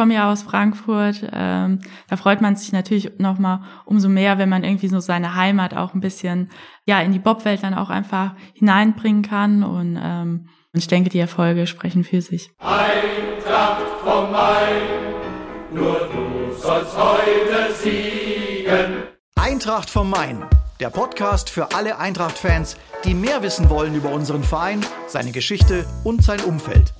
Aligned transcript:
komme 0.00 0.14
ja 0.14 0.32
aus 0.32 0.42
Frankfurt. 0.42 1.28
Ähm, 1.30 1.80
da 2.08 2.16
freut 2.16 2.40
man 2.40 2.56
sich 2.56 2.72
natürlich 2.72 3.18
noch 3.18 3.38
mal 3.38 3.64
umso 3.84 4.08
mehr, 4.08 4.38
wenn 4.38 4.48
man 4.48 4.64
irgendwie 4.64 4.88
so 4.88 4.98
seine 4.98 5.34
Heimat 5.34 5.74
auch 5.74 5.92
ein 5.92 6.00
bisschen 6.00 6.48
ja 6.86 7.00
in 7.00 7.12
die 7.12 7.18
Bobwelt 7.18 7.62
dann 7.62 7.74
auch 7.74 7.90
einfach 7.90 8.32
hineinbringen 8.54 9.20
kann. 9.20 9.62
Und 9.62 10.00
ähm, 10.02 10.48
ich 10.72 10.86
denke, 10.86 11.10
die 11.10 11.18
Erfolge 11.18 11.66
sprechen 11.66 12.02
für 12.02 12.22
sich. 12.22 12.50
Eintracht 12.60 13.82
vom 14.02 14.32
Main, 14.32 14.80
nur 15.70 16.08
du 16.14 16.54
sollst 16.58 16.96
heute 16.96 17.74
siegen. 17.74 19.02
Eintracht 19.36 19.90
vom 19.90 20.08
Main, 20.08 20.38
der 20.80 20.88
Podcast 20.88 21.50
für 21.50 21.74
alle 21.74 21.98
Eintracht-Fans, 21.98 22.78
die 23.04 23.12
mehr 23.12 23.42
wissen 23.42 23.68
wollen 23.68 23.94
über 23.94 24.10
unseren 24.12 24.44
Verein, 24.44 24.80
seine 25.08 25.32
Geschichte 25.32 25.84
und 26.04 26.24
sein 26.24 26.40
Umfeld. 26.40 26.94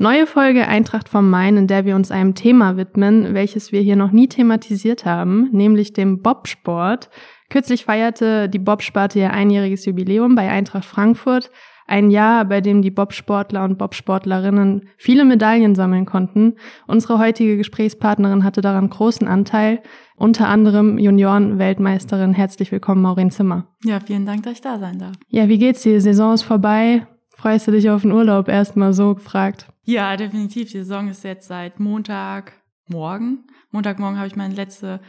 Neue 0.00 0.28
Folge 0.28 0.68
Eintracht 0.68 1.08
vom 1.08 1.28
Main, 1.28 1.56
in 1.56 1.66
der 1.66 1.84
wir 1.84 1.96
uns 1.96 2.12
einem 2.12 2.36
Thema 2.36 2.76
widmen, 2.76 3.34
welches 3.34 3.72
wir 3.72 3.80
hier 3.80 3.96
noch 3.96 4.12
nie 4.12 4.28
thematisiert 4.28 5.04
haben, 5.04 5.48
nämlich 5.50 5.92
dem 5.92 6.22
Bobsport. 6.22 7.10
Kürzlich 7.50 7.84
feierte 7.84 8.48
die 8.48 8.60
Bobsparte 8.60 9.18
ihr 9.18 9.32
einjähriges 9.32 9.86
Jubiläum 9.86 10.36
bei 10.36 10.48
Eintracht 10.48 10.84
Frankfurt. 10.84 11.50
Ein 11.88 12.12
Jahr, 12.12 12.44
bei 12.44 12.60
dem 12.60 12.80
die 12.80 12.92
Bobsportler 12.92 13.64
und 13.64 13.76
Bobsportlerinnen 13.76 14.88
viele 14.98 15.24
Medaillen 15.24 15.74
sammeln 15.74 16.06
konnten. 16.06 16.54
Unsere 16.86 17.18
heutige 17.18 17.56
Gesprächspartnerin 17.56 18.44
hatte 18.44 18.60
daran 18.60 18.90
großen 18.90 19.26
Anteil, 19.26 19.82
unter 20.14 20.46
anderem 20.46 20.98
Junioren-Weltmeisterin. 20.98 22.34
Herzlich 22.34 22.70
willkommen, 22.70 23.02
Maureen 23.02 23.32
Zimmer. 23.32 23.66
Ja, 23.82 23.98
vielen 23.98 24.26
Dank, 24.26 24.44
dass 24.44 24.52
ich 24.52 24.60
da 24.60 24.78
sein 24.78 25.00
darf. 25.00 25.16
Ja, 25.26 25.48
wie 25.48 25.58
geht's 25.58 25.82
dir? 25.82 25.94
Die 25.94 26.00
Saison 26.00 26.34
ist 26.34 26.42
vorbei. 26.42 27.04
Freust 27.30 27.66
du 27.66 27.72
dich 27.72 27.90
auf 27.90 28.02
den 28.02 28.12
Urlaub? 28.12 28.48
Erstmal 28.48 28.92
so 28.92 29.16
gefragt. 29.16 29.66
Ja, 29.88 30.18
definitiv. 30.18 30.70
Die 30.70 30.78
Saison 30.80 31.08
ist 31.08 31.24
jetzt 31.24 31.48
seit 31.48 31.80
Montagmorgen. 31.80 33.46
Montagmorgen 33.70 34.18
habe 34.18 34.26
ich 34.28 34.36
meine 34.36 34.52
letzte, 34.52 35.00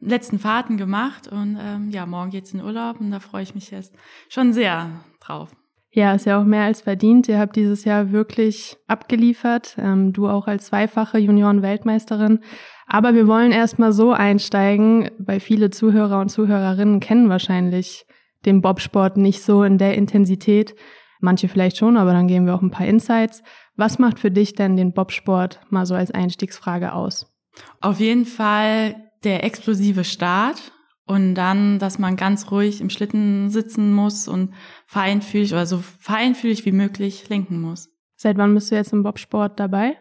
letzten 0.00 0.38
Fahrten 0.38 0.78
gemacht 0.78 1.28
und 1.28 1.58
ähm, 1.60 1.90
ja, 1.90 2.06
morgen 2.06 2.30
geht's 2.30 2.54
in 2.54 2.62
Urlaub 2.62 2.98
und 2.98 3.10
da 3.10 3.20
freue 3.20 3.42
ich 3.42 3.54
mich 3.54 3.70
jetzt 3.70 3.94
schon 4.30 4.54
sehr 4.54 4.88
drauf. 5.20 5.50
Ja, 5.90 6.14
ist 6.14 6.24
ja 6.24 6.40
auch 6.40 6.46
mehr 6.46 6.62
als 6.62 6.80
verdient. 6.80 7.28
Ihr 7.28 7.38
habt 7.38 7.56
dieses 7.56 7.84
Jahr 7.84 8.10
wirklich 8.10 8.78
abgeliefert. 8.86 9.76
Ähm, 9.78 10.14
du 10.14 10.26
auch 10.30 10.46
als 10.46 10.64
zweifache 10.64 11.18
Junioren-Weltmeisterin. 11.18 12.40
Aber 12.86 13.14
wir 13.14 13.26
wollen 13.26 13.52
erstmal 13.52 13.92
so 13.92 14.12
einsteigen, 14.12 15.10
weil 15.18 15.40
viele 15.40 15.68
Zuhörer 15.68 16.20
und 16.20 16.30
Zuhörerinnen 16.30 17.00
kennen 17.00 17.28
wahrscheinlich 17.28 18.06
den 18.46 18.62
Bobsport 18.62 19.18
nicht 19.18 19.42
so 19.42 19.62
in 19.62 19.76
der 19.76 19.94
Intensität. 19.94 20.74
Manche 21.20 21.48
vielleicht 21.48 21.76
schon, 21.76 21.98
aber 21.98 22.14
dann 22.14 22.28
geben 22.28 22.46
wir 22.46 22.54
auch 22.54 22.62
ein 22.62 22.70
paar 22.70 22.86
Insights. 22.86 23.42
Was 23.76 23.98
macht 23.98 24.18
für 24.18 24.30
dich 24.30 24.54
denn 24.54 24.76
den 24.76 24.92
Bobsport 24.92 25.60
mal 25.70 25.86
so 25.86 25.94
als 25.94 26.10
Einstiegsfrage 26.10 26.92
aus? 26.92 27.32
Auf 27.80 28.00
jeden 28.00 28.26
Fall 28.26 29.10
der 29.24 29.44
explosive 29.44 30.04
Start 30.04 30.72
und 31.06 31.34
dann, 31.34 31.78
dass 31.78 31.98
man 31.98 32.16
ganz 32.16 32.50
ruhig 32.50 32.80
im 32.80 32.90
Schlitten 32.90 33.50
sitzen 33.50 33.92
muss 33.92 34.28
und 34.28 34.54
feinfühlig 34.86 35.52
oder 35.52 35.66
so 35.66 35.78
feinfühlig 35.78 36.64
wie 36.64 36.72
möglich 36.72 37.28
lenken 37.28 37.60
muss. 37.60 37.90
Seit 38.16 38.38
wann 38.38 38.54
bist 38.54 38.70
du 38.70 38.76
jetzt 38.76 38.92
im 38.92 39.02
Bobsport 39.02 39.58
dabei? 39.58 39.96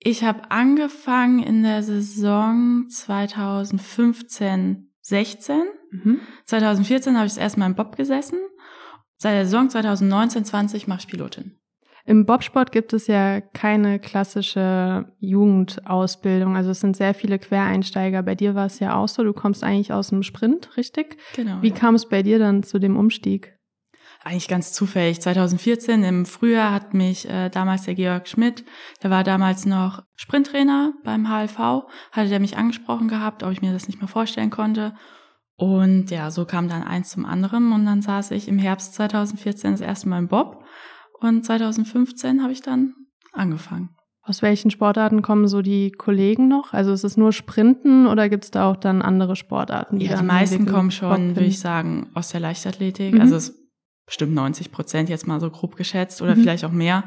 Ich 0.00 0.24
habe 0.24 0.50
angefangen 0.50 1.42
in 1.42 1.62
der 1.62 1.82
Saison 1.82 2.86
2015, 2.88 4.92
16. 5.02 5.62
Mhm. 5.90 6.20
2014 6.46 7.16
habe 7.16 7.26
ich 7.26 7.34
das 7.34 7.42
erste 7.42 7.60
Mal 7.60 7.66
im 7.66 7.74
Bob 7.74 7.96
gesessen. 7.96 8.38
Seit 9.18 9.34
der 9.34 9.44
Saison 9.44 9.68
2019, 9.68 10.46
20 10.46 10.88
mache 10.88 11.00
ich 11.00 11.08
Pilotin. 11.08 11.59
Im 12.06 12.26
Bobsport 12.26 12.72
gibt 12.72 12.92
es 12.92 13.06
ja 13.06 13.40
keine 13.40 13.98
klassische 13.98 15.12
Jugendausbildung. 15.18 16.56
Also 16.56 16.70
es 16.70 16.80
sind 16.80 16.96
sehr 16.96 17.14
viele 17.14 17.38
Quereinsteiger. 17.38 18.22
Bei 18.22 18.34
dir 18.34 18.54
war 18.54 18.66
es 18.66 18.78
ja 18.80 18.96
auch 18.96 19.08
so. 19.08 19.22
Du 19.22 19.32
kommst 19.32 19.62
eigentlich 19.62 19.92
aus 19.92 20.08
dem 20.08 20.22
Sprint, 20.22 20.76
richtig? 20.76 21.18
Genau. 21.34 21.62
Wie 21.62 21.68
ja. 21.68 21.74
kam 21.74 21.94
es 21.94 22.08
bei 22.08 22.22
dir 22.22 22.38
dann 22.38 22.62
zu 22.62 22.78
dem 22.78 22.96
Umstieg? 22.96 23.56
Eigentlich 24.22 24.48
ganz 24.48 24.72
zufällig. 24.72 25.20
2014 25.22 26.04
im 26.04 26.26
Frühjahr 26.26 26.72
hat 26.72 26.92
mich 26.92 27.28
äh, 27.28 27.48
damals 27.48 27.84
der 27.84 27.94
Georg 27.94 28.28
Schmidt, 28.28 28.64
der 29.02 29.08
war 29.08 29.24
damals 29.24 29.64
noch 29.64 30.02
Sprinttrainer 30.14 30.92
beim 31.04 31.26
HLV, 31.26 31.58
hatte 32.12 32.28
der 32.28 32.40
mich 32.40 32.58
angesprochen 32.58 33.08
gehabt, 33.08 33.42
ob 33.42 33.52
ich 33.52 33.62
mir 33.62 33.72
das 33.72 33.86
nicht 33.86 33.98
mehr 33.98 34.08
vorstellen 34.08 34.50
konnte. 34.50 34.94
Und 35.56 36.10
ja, 36.10 36.30
so 36.30 36.44
kam 36.44 36.68
dann 36.68 36.82
eins 36.82 37.10
zum 37.10 37.24
anderen 37.24 37.72
und 37.72 37.86
dann 37.86 38.02
saß 38.02 38.30
ich 38.32 38.48
im 38.48 38.58
Herbst 38.58 38.94
2014 38.94 39.72
das 39.72 39.80
erste 39.80 40.08
Mal 40.08 40.18
im 40.18 40.28
Bob 40.28 40.59
und 41.20 41.44
2015 41.44 42.42
habe 42.42 42.52
ich 42.52 42.62
dann 42.62 42.94
angefangen. 43.32 43.90
Aus 44.22 44.42
welchen 44.42 44.70
Sportarten 44.70 45.22
kommen 45.22 45.48
so 45.48 45.62
die 45.62 45.92
Kollegen 45.92 46.46
noch? 46.46 46.72
Also 46.72 46.92
ist 46.92 47.04
es 47.04 47.16
nur 47.16 47.32
Sprinten 47.32 48.06
oder 48.06 48.28
gibt 48.28 48.44
es 48.44 48.50
da 48.50 48.70
auch 48.70 48.76
dann 48.76 49.02
andere 49.02 49.34
Sportarten? 49.34 49.98
Die 49.98 50.06
ja, 50.06 50.18
die 50.18 50.24
meisten 50.24 50.66
kommen 50.66 50.90
schon, 50.90 51.36
würde 51.36 51.46
ich 51.46 51.58
sagen, 51.58 52.10
aus 52.14 52.28
der 52.28 52.40
Leichtathletik. 52.40 53.14
Mhm. 53.14 53.20
Also 53.20 53.36
es 53.36 53.48
ist 53.48 53.58
bestimmt 54.06 54.34
90 54.34 54.72
Prozent 54.72 55.08
jetzt 55.08 55.26
mal 55.26 55.40
so 55.40 55.50
grob 55.50 55.74
geschätzt 55.76 56.20
oder 56.20 56.36
mhm. 56.36 56.42
vielleicht 56.42 56.64
auch 56.64 56.72
mehr. 56.72 57.04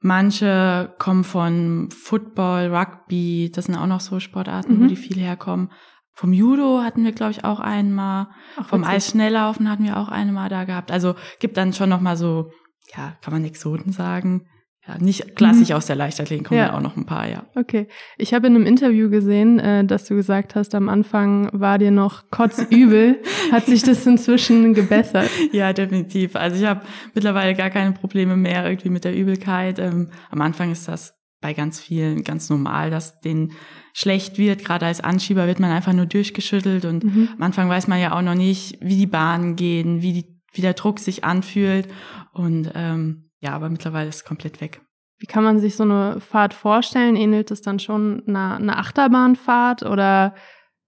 Manche 0.00 0.94
kommen 0.98 1.24
von 1.24 1.88
Football, 1.90 2.74
Rugby, 2.74 3.50
das 3.54 3.66
sind 3.66 3.76
auch 3.76 3.86
noch 3.86 4.00
so 4.00 4.20
Sportarten, 4.20 4.76
mhm. 4.76 4.84
wo 4.84 4.86
die 4.86 4.96
viel 4.96 5.18
herkommen. 5.18 5.70
Vom 6.12 6.32
Judo 6.32 6.80
hatten 6.82 7.04
wir, 7.04 7.12
glaube 7.12 7.32
ich, 7.32 7.44
auch 7.44 7.60
einmal. 7.60 8.28
Ach, 8.56 8.66
Vom 8.66 8.84
Eisschnelllaufen 8.84 9.70
hatten 9.70 9.84
wir 9.84 9.98
auch 9.98 10.08
einmal 10.08 10.48
da 10.48 10.64
gehabt. 10.64 10.90
Also 10.90 11.14
gibt 11.40 11.56
dann 11.58 11.72
schon 11.72 11.90
noch 11.90 12.00
mal 12.00 12.16
so 12.16 12.50
ja, 12.94 13.16
kann 13.22 13.32
man 13.32 13.44
Exoten 13.44 13.92
sagen. 13.92 14.46
Ja, 14.86 14.98
nicht 14.98 15.34
klassisch 15.34 15.70
mhm. 15.70 15.74
aus 15.76 15.86
der 15.86 15.96
Leichtathletik 15.96 16.46
kommen 16.46 16.60
ja. 16.60 16.72
auch 16.72 16.80
noch 16.80 16.96
ein 16.96 17.06
paar, 17.06 17.28
ja. 17.28 17.44
Okay. 17.56 17.88
Ich 18.18 18.32
habe 18.32 18.46
in 18.46 18.54
einem 18.54 18.66
Interview 18.66 19.10
gesehen, 19.10 19.58
äh, 19.58 19.84
dass 19.84 20.04
du 20.04 20.14
gesagt 20.14 20.54
hast, 20.54 20.76
am 20.76 20.88
Anfang 20.88 21.50
war 21.52 21.78
dir 21.78 21.90
noch 21.90 22.30
kotzübel. 22.30 23.20
Hat 23.50 23.66
sich 23.66 23.82
das 23.82 24.06
inzwischen 24.06 24.74
gebessert? 24.74 25.28
Ja, 25.50 25.72
definitiv. 25.72 26.36
Also 26.36 26.56
ich 26.56 26.68
habe 26.68 26.82
mittlerweile 27.14 27.54
gar 27.54 27.70
keine 27.70 27.92
Probleme 27.92 28.36
mehr 28.36 28.64
irgendwie 28.64 28.90
mit 28.90 29.04
der 29.04 29.16
Übelkeit. 29.16 29.80
Ähm, 29.80 30.10
am 30.30 30.40
Anfang 30.40 30.70
ist 30.70 30.86
das 30.86 31.14
bei 31.40 31.52
ganz 31.52 31.80
vielen 31.80 32.22
ganz 32.22 32.48
normal, 32.48 32.90
dass 32.90 33.20
denen 33.20 33.52
schlecht 33.92 34.38
wird. 34.38 34.64
Gerade 34.64 34.86
als 34.86 35.00
Anschieber 35.00 35.46
wird 35.46 35.58
man 35.58 35.70
einfach 35.70 35.92
nur 35.92 36.06
durchgeschüttelt 36.06 36.84
und 36.84 37.04
mhm. 37.04 37.28
am 37.36 37.42
Anfang 37.42 37.68
weiß 37.68 37.88
man 37.88 38.00
ja 38.00 38.16
auch 38.16 38.22
noch 38.22 38.34
nicht, 38.34 38.78
wie 38.80 38.96
die 38.96 39.06
Bahnen 39.06 39.56
gehen, 39.56 40.02
wie 40.02 40.12
die 40.12 40.35
wie 40.56 40.62
der 40.62 40.74
Druck 40.74 40.98
sich 40.98 41.24
anfühlt. 41.24 41.88
Und 42.32 42.70
ähm, 42.74 43.30
ja, 43.40 43.52
aber 43.52 43.68
mittlerweile 43.68 44.08
ist 44.08 44.16
es 44.16 44.24
komplett 44.24 44.60
weg. 44.60 44.80
Wie 45.18 45.26
kann 45.26 45.44
man 45.44 45.58
sich 45.58 45.76
so 45.76 45.84
eine 45.84 46.20
Fahrt 46.20 46.52
vorstellen? 46.52 47.16
Ähnelt 47.16 47.50
es 47.50 47.62
dann 47.62 47.78
schon 47.78 48.22
einer, 48.26 48.56
einer 48.56 48.78
Achterbahnfahrt 48.78 49.82
oder 49.82 50.34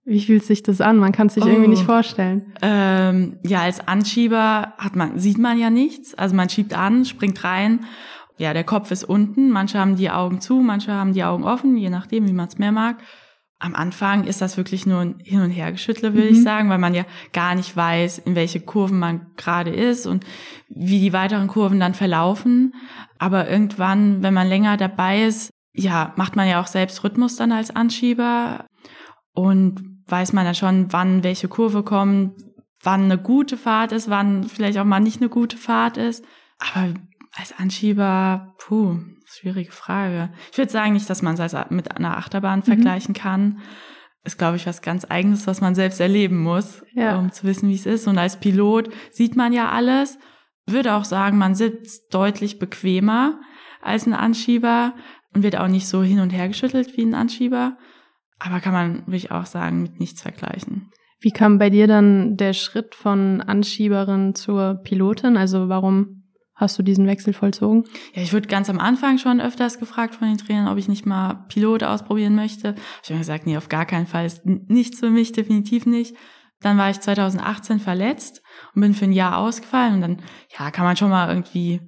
wie 0.05 0.21
fühlt 0.21 0.45
sich 0.45 0.63
das 0.63 0.81
an? 0.81 0.97
Man 0.97 1.13
kann 1.13 1.29
es 1.29 1.35
sich 1.35 1.45
oh. 1.45 1.49
irgendwie 1.49 1.69
nicht 1.69 1.83
oh. 1.83 1.87
vorstellen. 1.87 2.55
Ähm, 2.63 3.39
ja, 3.43 3.61
als 3.61 3.87
Anschieber 3.87 4.75
hat 4.79 4.97
man, 4.97 5.19
sieht 5.19 5.39
man 5.39 5.59
ja 5.59 5.71
nichts. 5.71 6.15
Also 6.15 6.35
man 6.35 6.49
schiebt 6.49 6.75
an, 6.75 7.05
springt 7.05 7.43
rein. 7.45 7.85
Ja, 8.37 8.53
der 8.53 8.65
Kopf 8.65 8.91
ist 8.91 9.05
unten. 9.05 9.51
Manche 9.51 9.79
haben 9.79 9.97
die 9.97 10.11
Augen 10.11 10.41
zu, 10.41 10.61
manche 10.61 10.93
haben 10.93 11.13
die 11.13 11.25
Augen 11.25 11.45
offen, 11.45 11.77
je 11.77 11.91
nachdem, 11.91 12.27
wie 12.29 12.33
man 12.33 12.49
es 12.49 12.59
mehr 12.59 12.73
mag 12.73 12.99
am 13.61 13.75
Anfang 13.75 14.25
ist 14.25 14.41
das 14.41 14.57
wirklich 14.57 14.87
nur 14.87 15.01
ein 15.01 15.19
Hin- 15.25 15.43
und 15.43 15.51
Hergeschüttle, 15.51 16.15
würde 16.15 16.29
mhm. 16.29 16.35
ich 16.35 16.43
sagen, 16.43 16.71
weil 16.71 16.79
man 16.79 16.95
ja 16.95 17.05
gar 17.33 17.55
nicht 17.55 17.77
weiß, 17.77 18.19
in 18.19 18.35
welche 18.35 18.61
Kurven 18.61 18.99
man 18.99 19.27
gerade 19.37 19.71
ist 19.71 20.07
und 20.07 20.25
wie 20.69 21.01
die 21.01 21.13
weiteren 21.13 21.49
Kurven 21.49 21.81
dann 21.81 21.95
verlaufen. 21.95 22.75
Aber 23.19 23.49
irgendwann, 23.51 24.23
wenn 24.23 24.35
man 24.35 24.49
länger 24.49 24.77
dabei 24.77 25.25
ist, 25.25 25.51
ja, 25.75 26.13
macht 26.17 26.37
man 26.37 26.49
ja 26.49 26.61
auch 26.61 26.67
selbst 26.67 27.03
Rhythmus 27.03 27.37
dann 27.37 27.53
als 27.53 27.75
Anschieber 27.75 28.67
und 29.35 30.03
weiß 30.07 30.33
man 30.33 30.47
ja 30.47 30.55
schon, 30.55 30.93
wann 30.93 31.25
welche 31.25 31.49
Kurve 31.49 31.83
kommt, 31.83 32.35
wann 32.83 33.05
eine 33.05 33.19
gute 33.19 33.57
Fahrt 33.57 33.93
ist, 33.93 34.09
wann 34.09 34.45
vielleicht 34.45 34.79
auch 34.79 34.85
mal 34.85 35.01
nicht 35.01 35.21
eine 35.21 35.29
gute 35.29 35.57
Fahrt 35.57 35.97
ist. 35.97 36.25
Aber 36.59 36.95
als 37.33 37.57
Anschieber, 37.59 38.55
puh, 38.59 38.99
schwierige 39.29 39.73
Frage. 39.73 40.31
Ich 40.53 40.59
würde 40.59 40.71
sagen 40.71 40.93
nicht, 40.93 41.09
dass 41.09 41.23
man 41.23 41.39
es 41.39 41.57
mit 41.71 41.97
einer 41.97 42.17
Achterbahn 42.17 42.61
mhm. 42.61 42.65
vergleichen 42.65 43.15
kann. 43.15 43.61
Ist, 44.25 44.39
glaube 44.39 44.57
ich, 44.57 44.67
was 44.67 44.83
ganz 44.83 45.07
Eigenes, 45.09 45.47
was 45.47 45.61
man 45.61 45.75
selbst 45.75 46.01
erleben 46.01 46.43
muss, 46.43 46.83
ja. 46.93 47.19
um 47.19 47.33
zu 47.33 47.45
wissen, 47.45 47.69
wie 47.69 47.75
es 47.75 47.87
ist. 47.87 48.07
Und 48.07 48.19
als 48.19 48.39
Pilot 48.39 48.91
sieht 49.11 49.37
man 49.37 49.53
ja 49.53 49.71
alles. 49.71 50.19
Würde 50.67 50.95
auch 50.95 51.05
sagen, 51.05 51.39
man 51.39 51.55
sitzt 51.55 52.13
deutlich 52.13 52.59
bequemer 52.59 53.41
als 53.81 54.07
ein 54.07 54.13
Anschieber 54.13 54.95
und 55.35 55.43
wird 55.43 55.57
auch 55.57 55.69
nicht 55.69 55.87
so 55.87 56.03
hin 56.03 56.21
und 56.21 56.31
her 56.31 56.49
geschüttelt 56.49 56.97
wie 56.97 57.05
ein 57.05 57.15
Anschieber. 57.15 57.79
Aber 58.39 58.61
kann 58.61 58.73
man, 58.73 59.07
würde 59.07 59.17
ich 59.17 59.31
auch 59.31 59.47
sagen, 59.47 59.83
mit 59.83 59.99
nichts 59.99 60.23
vergleichen. 60.23 60.91
Wie 61.21 61.31
kam 61.31 61.59
bei 61.59 61.71
dir 61.71 61.87
dann 61.87 62.37
der 62.37 62.53
Schritt 62.53 62.95
von 62.95 63.41
Anschieberin 63.41 64.35
zur 64.35 64.75
Pilotin? 64.75 65.37
Also 65.37 65.69
warum 65.69 66.18
Hast 66.59 66.77
du 66.77 66.83
diesen 66.83 67.07
Wechsel 67.07 67.33
vollzogen? 67.33 67.85
Ja, 68.15 68.23
ich 68.23 68.33
wurde 68.33 68.49
ganz 68.49 68.69
am 68.69 68.81
Anfang 68.81 69.19
schon 69.19 69.41
öfters 69.41 69.79
gefragt 69.79 70.17
von 70.17 70.27
den 70.27 70.39
Trainern, 70.39 70.67
ob 70.67 70.77
ich 70.77 70.89
nicht 70.89 71.07
mal 71.07 71.47
Pilot 71.49 71.85
ausprobieren 71.85 72.35
möchte. 72.35 72.75
Ich 73.05 73.11
habe 73.11 73.21
gesagt, 73.21 73.47
nee, 73.47 73.57
auf 73.57 73.69
gar 73.69 73.87
keinen 73.87 74.09
Fall 74.09 74.27
ist 74.27 74.45
nichts 74.45 74.99
für 74.99 75.09
mich, 75.09 75.31
definitiv 75.31 75.87
nicht. 75.87 76.17
Dann 76.61 76.77
war 76.77 76.91
ich 76.91 76.99
2018 76.99 77.79
verletzt 77.79 78.43
und 78.75 78.81
bin 78.81 78.93
für 78.93 79.05
ein 79.05 79.13
Jahr 79.13 79.39
ausgefallen 79.39 79.95
und 79.95 80.01
dann, 80.01 80.23
ja, 80.59 80.73
kann 80.73 80.85
man 80.85 80.97
schon 80.97 81.11
mal 81.11 81.29
irgendwie 81.29 81.81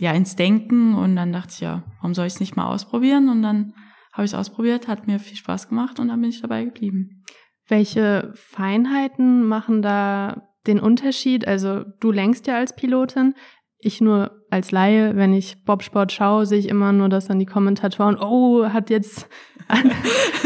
ja 0.00 0.12
ins 0.12 0.36
Denken 0.36 0.94
und 0.94 1.14
dann 1.14 1.30
dachte 1.30 1.52
ich, 1.52 1.60
ja, 1.60 1.84
warum 1.98 2.14
soll 2.14 2.26
ich 2.26 2.34
es 2.34 2.40
nicht 2.40 2.56
mal 2.56 2.72
ausprobieren? 2.72 3.28
Und 3.28 3.42
dann 3.42 3.74
habe 4.14 4.24
ich 4.24 4.32
es 4.32 4.38
ausprobiert, 4.38 4.88
hat 4.88 5.06
mir 5.06 5.18
viel 5.18 5.36
Spaß 5.36 5.68
gemacht 5.68 6.00
und 6.00 6.08
dann 6.08 6.20
bin 6.22 6.30
ich 6.30 6.40
dabei 6.40 6.64
geblieben. 6.64 7.24
Welche 7.66 8.32
Feinheiten 8.34 9.46
machen 9.46 9.82
da 9.82 10.48
den 10.66 10.80
Unterschied? 10.80 11.46
Also 11.46 11.84
du 12.00 12.10
lenkst 12.10 12.46
ja 12.46 12.56
als 12.56 12.74
Pilotin. 12.74 13.34
Ich 13.80 14.00
nur 14.00 14.32
als 14.50 14.72
Laie, 14.72 15.14
wenn 15.16 15.32
ich 15.32 15.64
Bobsport 15.64 16.10
schaue, 16.10 16.46
sehe 16.46 16.58
ich 16.58 16.68
immer 16.68 16.92
nur, 16.92 17.08
dass 17.08 17.28
dann 17.28 17.38
die 17.38 17.46
Kommentatoren, 17.46 18.18
oh, 18.18 18.68
hat 18.68 18.90
jetzt 18.90 19.28
an, 19.68 19.92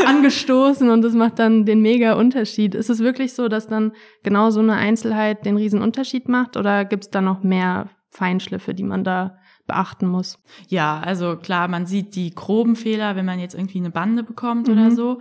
angestoßen 0.06 0.90
und 0.90 1.02
das 1.02 1.14
macht 1.14 1.38
dann 1.38 1.64
den 1.64 1.81
mega 1.81 2.14
Unterschied. 2.14 2.75
Ist 2.75 2.90
es 2.90 2.99
wirklich 2.99 3.32
so, 3.32 3.49
dass 3.49 3.69
dann 3.69 3.93
genau 4.23 4.50
so 4.50 4.61
eine 4.61 4.75
Einzelheit 4.75 5.46
den 5.46 5.56
riesen 5.56 5.81
Unterschied 5.81 6.29
macht 6.29 6.56
oder 6.56 6.84
gibt 6.84 7.05
es 7.05 7.11
da 7.11 7.20
noch 7.20 7.43
mehr 7.43 7.88
Feinschliffe, 8.11 8.75
die 8.75 8.82
man 8.82 9.05
da 9.05 9.38
beachten 9.67 10.06
muss? 10.06 10.38
Ja, 10.69 11.00
also 11.00 11.37
klar, 11.37 11.69
man 11.69 11.87
sieht 11.87 12.14
die 12.14 12.34
groben 12.34 12.76
Fehler, 12.76 13.17
wenn 13.17 13.25
man 13.25 13.38
jetzt 13.38 13.55
irgendwie 13.55 13.79
eine 13.79 13.90
Bande 13.90 14.23
bekommt 14.23 14.69
mhm. 14.69 14.75
oder 14.75 14.90
so. 14.90 15.20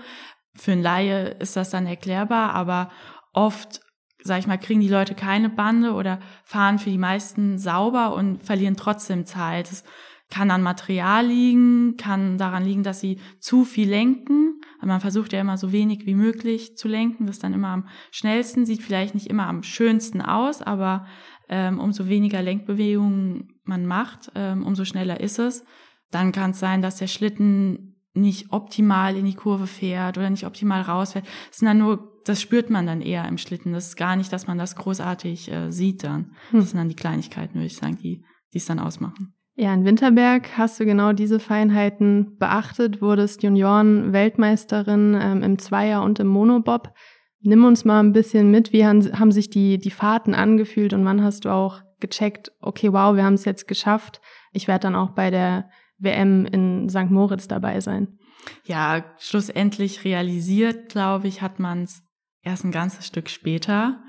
Für 0.54 0.74
einen 0.74 0.84
Laie 0.84 1.30
ist 1.40 1.56
das 1.56 1.70
dann 1.70 1.86
erklärbar, 1.86 2.54
aber 2.54 2.90
oft 3.34 3.82
sag 4.24 4.40
ich 4.40 4.48
mal, 4.48 4.58
kriegen 4.58 4.82
die 4.82 4.88
Leute 4.88 5.16
keine 5.16 5.50
Bande 5.50 5.94
oder 5.94 6.20
fahren 6.44 6.80
für 6.80 6.90
die 6.90 6.98
meisten 6.98 7.58
sauber 7.58 8.14
und 8.14 8.44
verlieren 8.44 8.76
trotzdem 8.76 9.26
Zeit. 9.26 9.72
Das 9.72 9.84
kann 10.30 10.50
an 10.50 10.64
Material 10.64 11.28
liegen, 11.28 11.98
kann 11.98 12.38
daran 12.38 12.64
liegen, 12.64 12.84
dass 12.84 13.02
sie 13.02 13.20
zu 13.40 13.66
viel 13.66 13.90
lenken. 13.90 14.62
Man 14.82 15.02
versucht 15.02 15.34
ja 15.34 15.42
immer 15.42 15.58
so 15.58 15.72
wenig 15.72 16.06
wie 16.06 16.16
möglich 16.16 16.78
zu 16.78 16.88
lenken. 16.88 17.28
Das 17.28 17.36
ist 17.36 17.44
dann 17.44 17.54
immer 17.54 17.68
am 17.68 17.88
schnellsten, 18.12 18.66
sieht 18.66 18.82
vielleicht 18.82 19.14
nicht 19.14 19.28
immer 19.28 19.48
am 19.48 19.62
schönsten 19.62 20.22
aus, 20.22 20.62
aber 20.62 21.06
ähm, 21.50 21.80
umso 21.80 22.08
weniger 22.08 22.42
Lenkbewegungen 22.42 23.60
man 23.66 23.86
macht, 23.86 24.32
ähm, 24.34 24.66
umso 24.66 24.86
schneller 24.86 25.20
ist 25.20 25.38
es. 25.38 25.66
Dann 26.10 26.32
kann 26.32 26.52
es 26.52 26.60
sein, 26.60 26.82
dass 26.82 26.96
der 26.96 27.08
Schlitten 27.08 27.92
nicht 28.14 28.52
optimal 28.52 29.16
in 29.16 29.26
die 29.26 29.36
Kurve 29.36 29.68
fährt 29.68 30.18
oder 30.18 30.30
nicht 30.30 30.46
optimal 30.46 30.82
rausfährt. 30.82 31.26
Das 31.50 31.58
sind 31.58 31.68
dann 31.68 31.78
nur, 31.78 32.11
das 32.26 32.42
spürt 32.42 32.70
man 32.70 32.86
dann 32.86 33.02
eher 33.02 33.28
im 33.28 33.38
Schlitten. 33.38 33.74
Das 33.74 33.88
ist 33.88 33.96
gar 33.98 34.16
nicht, 34.16 34.32
dass 34.32 34.48
man 34.48 34.58
das 34.58 34.76
großartig 34.76 35.52
äh, 35.52 35.72
sieht 35.72 36.04
dann. 36.04 36.36
Hm. 36.52 36.60
Das 36.60 36.70
sind 36.72 36.78
dann 36.78 36.90
die 36.90 36.96
Kleinigkeiten, 36.96 37.56
würde 37.56 37.68
ich 37.68 37.76
sagen, 37.76 37.98
die 37.98 38.24
die 38.54 38.58
es 38.58 38.66
dann 38.66 38.80
ausmachen. 38.80 39.34
Ja, 39.56 39.74
in 39.74 39.86
Winterberg 39.86 40.58
hast 40.58 40.80
du 40.80 40.86
genau 40.86 41.14
diese 41.14 41.40
Feinheiten 41.40 42.38
beachtet, 42.38 43.02
wurdest 43.02 43.44
Junioren-Weltmeisterin 43.44 45.18
ähm, 45.22 45.44
im 45.44 45.60
Zweier 45.60 46.04
und 46.04 46.20
im 46.20 46.28
Monobob. 46.28 46.94
Nimm 47.42 47.66
uns 47.66 47.86
mal 47.86 48.00
ein 48.00 48.14
bisschen 48.14 48.50
mit, 48.50 48.72
wie 48.72 48.86
haben, 48.86 49.20
haben 49.20 49.32
sich 49.32 49.50
die, 49.50 49.78
die 49.78 49.92
Fahrten 49.92 50.34
angefühlt 50.34 50.94
und 50.94 51.04
wann 51.06 51.24
hast 51.24 51.46
du 51.46 51.50
auch 51.50 51.82
gecheckt, 52.00 52.52
okay, 52.62 52.94
wow, 52.94 53.16
wir 53.16 53.24
haben 53.24 53.34
es 53.34 53.46
jetzt 53.46 53.68
geschafft. 53.68 54.22
Ich 54.54 54.68
werde 54.68 54.84
dann 54.84 54.96
auch 54.96 55.12
bei 55.12 55.30
der 55.30 55.70
WM 55.98 56.46
in 56.46 56.90
St. 56.90 57.12
Moritz 57.12 57.48
dabei 57.48 57.82
sein. 57.82 58.18
Ja, 58.64 59.04
schlussendlich 59.20 60.04
realisiert, 60.04 60.90
glaube 60.90 61.28
ich, 61.28 61.42
hat 61.42 61.60
man 61.60 61.84
es 61.84 62.04
erst 62.42 62.64
ein 62.64 62.72
ganzes 62.72 63.08
Stück 63.08 63.30
später. 63.30 64.02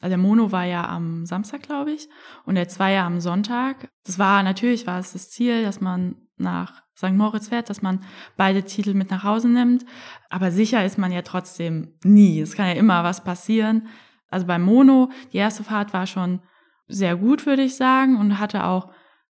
Also 0.00 0.10
der 0.10 0.18
Mono 0.18 0.52
war 0.52 0.64
ja 0.64 0.86
am 0.88 1.24
Samstag, 1.24 1.62
glaube 1.62 1.92
ich, 1.92 2.08
und 2.44 2.54
der 2.54 2.68
Zweier 2.68 3.04
am 3.04 3.20
Sonntag. 3.20 3.88
Das 4.04 4.18
war 4.18 4.42
natürlich 4.42 4.86
war 4.86 4.98
es 4.98 5.12
das 5.12 5.30
Ziel, 5.30 5.62
dass 5.62 5.80
man 5.80 6.16
nach 6.36 6.82
St. 6.96 7.12
Moritz 7.12 7.48
fährt, 7.48 7.70
dass 7.70 7.82
man 7.82 8.04
beide 8.36 8.62
Titel 8.64 8.94
mit 8.94 9.10
nach 9.10 9.24
Hause 9.24 9.48
nimmt. 9.48 9.84
Aber 10.30 10.50
sicher 10.50 10.84
ist 10.84 10.98
man 10.98 11.12
ja 11.12 11.22
trotzdem 11.22 11.94
nie. 12.04 12.40
Es 12.40 12.54
kann 12.54 12.66
ja 12.66 12.74
immer 12.74 13.04
was 13.04 13.24
passieren. 13.24 13.88
Also 14.28 14.46
beim 14.46 14.62
Mono, 14.62 15.10
die 15.32 15.38
erste 15.38 15.64
Fahrt 15.64 15.92
war 15.92 16.06
schon 16.06 16.40
sehr 16.88 17.16
gut, 17.16 17.46
würde 17.46 17.62
ich 17.62 17.76
sagen, 17.76 18.18
und 18.18 18.38
hatte 18.38 18.64
auch 18.64 18.90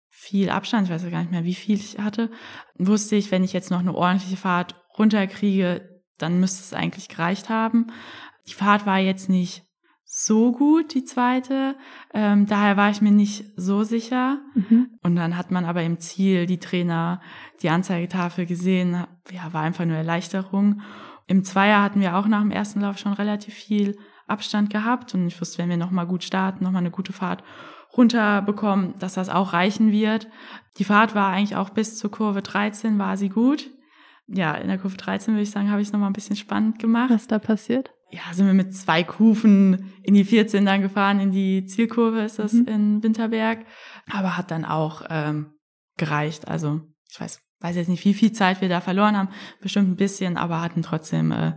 viel 0.10 0.50
Abstand, 0.50 0.88
ich 0.88 0.94
weiß 0.94 1.10
gar 1.10 1.22
nicht 1.22 1.32
mehr, 1.32 1.46
wie 1.46 1.56
viel 1.56 1.76
ich 1.76 1.98
hatte, 2.00 2.30
wusste 2.78 3.16
ich, 3.16 3.32
wenn 3.32 3.44
ich 3.44 3.54
jetzt 3.54 3.72
noch 3.72 3.80
eine 3.80 3.96
ordentliche 3.96 4.38
Fahrt 4.38 4.76
runterkriege, 4.98 6.04
dann 6.18 6.40
müsste 6.40 6.62
es 6.62 6.74
eigentlich 6.74 7.08
gereicht 7.08 7.50
haben. 7.50 7.88
Die 8.48 8.54
Fahrt 8.54 8.86
war 8.86 9.00
jetzt 9.00 9.30
nicht 9.30 9.64
so 10.14 10.52
gut, 10.52 10.94
die 10.94 11.06
zweite. 11.06 11.76
Ähm, 12.14 12.46
daher 12.46 12.76
war 12.76 12.90
ich 12.90 13.02
mir 13.02 13.12
nicht 13.12 13.46
so 13.56 13.84
sicher. 13.84 14.42
Mhm. 14.56 14.90
Und 15.02 15.16
dann 15.16 15.38
hat 15.38 15.52
man 15.52 15.64
aber 15.64 15.84
im 15.84 16.00
Ziel 16.00 16.46
die 16.48 16.60
Trainer, 16.60 17.22
die 17.62 17.70
Anzeigetafel 17.70 18.46
gesehen. 18.46 19.06
Ja, 19.32 19.54
war 19.54 19.62
einfach 19.62 19.86
nur 19.86 19.96
Erleichterung. 19.96 20.82
Im 21.28 21.46
Zweier 21.46 21.82
hatten 21.82 22.02
wir 22.02 22.18
auch 22.18 22.28
nach 22.28 22.42
dem 22.42 22.52
ersten 22.52 22.82
Lauf 22.82 22.98
schon 22.98 23.14
relativ 23.14 23.54
viel 23.54 23.98
Abstand 24.28 24.70
gehabt. 24.70 25.14
Und 25.14 25.28
ich 25.28 25.40
wusste, 25.40 25.60
wenn 25.60 25.70
wir 25.70 25.78
nochmal 25.78 26.08
gut 26.08 26.26
starten, 26.26 26.66
nochmal 26.66 26.82
eine 26.82 26.92
gute 26.92 27.14
Fahrt 27.14 27.42
runterbekommen, 27.96 28.96
dass 29.00 29.14
das 29.14 29.30
auch 29.30 29.54
reichen 29.54 29.94
wird. 29.94 30.28
Die 30.78 30.84
Fahrt 30.84 31.16
war 31.16 31.32
eigentlich 31.32 31.56
auch 31.56 31.70
bis 31.70 31.98
zur 31.98 32.12
Kurve 32.12 32.42
13 32.42 33.00
war 33.00 33.16
sie 33.16 33.30
gut. 33.30 33.70
Ja, 34.28 34.56
in 34.56 34.68
der 34.68 34.78
Kurve 34.78 34.98
13 34.98 35.34
würde 35.34 35.44
ich 35.44 35.52
sagen, 35.52 35.72
habe 35.72 35.82
ich 35.82 35.88
es 35.88 35.94
nochmal 35.94 36.10
ein 36.10 36.14
bisschen 36.14 36.36
spannend 36.36 36.80
gemacht. 36.80 37.12
Was 37.12 37.28
da 37.28 37.40
passiert? 37.40 37.92
Ja, 38.12 38.34
sind 38.34 38.46
wir 38.46 38.54
mit 38.54 38.76
zwei 38.76 39.04
Kufen 39.04 39.94
in 40.04 40.14
die 40.14 40.26
14 40.26 40.66
dann 40.66 40.82
gefahren, 40.82 41.20
in 41.20 41.32
die 41.32 41.66
Zielkurve 41.66 42.22
ist 42.22 42.40
das 42.40 42.54
mhm. 42.54 42.68
in 42.68 43.04
Winterberg. 43.04 43.66
Aber 44.10 44.38
hat 44.38 44.52
dann 44.52 44.66
auch 44.66 45.04
ähm, 45.10 45.54
gereicht. 45.98 46.48
Also 46.48 46.82
ich 47.10 47.20
weiß, 47.20 47.42
weiß 47.62 47.76
jetzt 47.78 47.88
nicht, 47.88 48.04
wie 48.04 48.14
viel 48.14 48.34
Zeit 48.34 48.62
wir 48.62 48.70
da 48.70 48.82
verloren 48.82 49.18
haben. 49.18 49.30
Bestimmt 49.62 49.90
ein 49.90 49.96
bisschen, 49.96 50.38
aber 50.38 50.62
hatten 50.62 50.82
trotzdem 50.82 51.32
äh, 51.32 51.54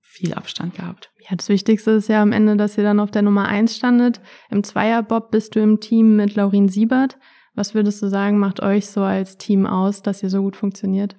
viel 0.00 0.32
Abstand 0.32 0.74
gehabt. 0.74 1.10
Ja, 1.28 1.36
das 1.36 1.48
Wichtigste 1.50 1.90
ist 1.92 2.08
ja 2.08 2.22
am 2.22 2.32
Ende, 2.32 2.56
dass 2.56 2.78
ihr 2.78 2.84
dann 2.84 3.00
auf 3.00 3.10
der 3.10 3.22
Nummer 3.22 3.46
eins 3.46 3.76
standet. 3.76 4.20
Im 4.50 4.64
Zweierbob 4.64 5.30
bist 5.30 5.54
du 5.54 5.60
im 5.60 5.80
Team 5.80 6.16
mit 6.16 6.34
Laurin 6.34 6.68
Siebert. 6.68 7.18
Was 7.54 7.74
würdest 7.74 8.00
du 8.02 8.08
sagen, 8.08 8.38
macht 8.38 8.62
euch 8.62 8.86
so 8.86 9.02
als 9.02 9.36
Team 9.36 9.66
aus, 9.66 10.00
dass 10.00 10.22
ihr 10.22 10.30
so 10.30 10.40
gut 10.42 10.56
funktioniert? 10.56 11.16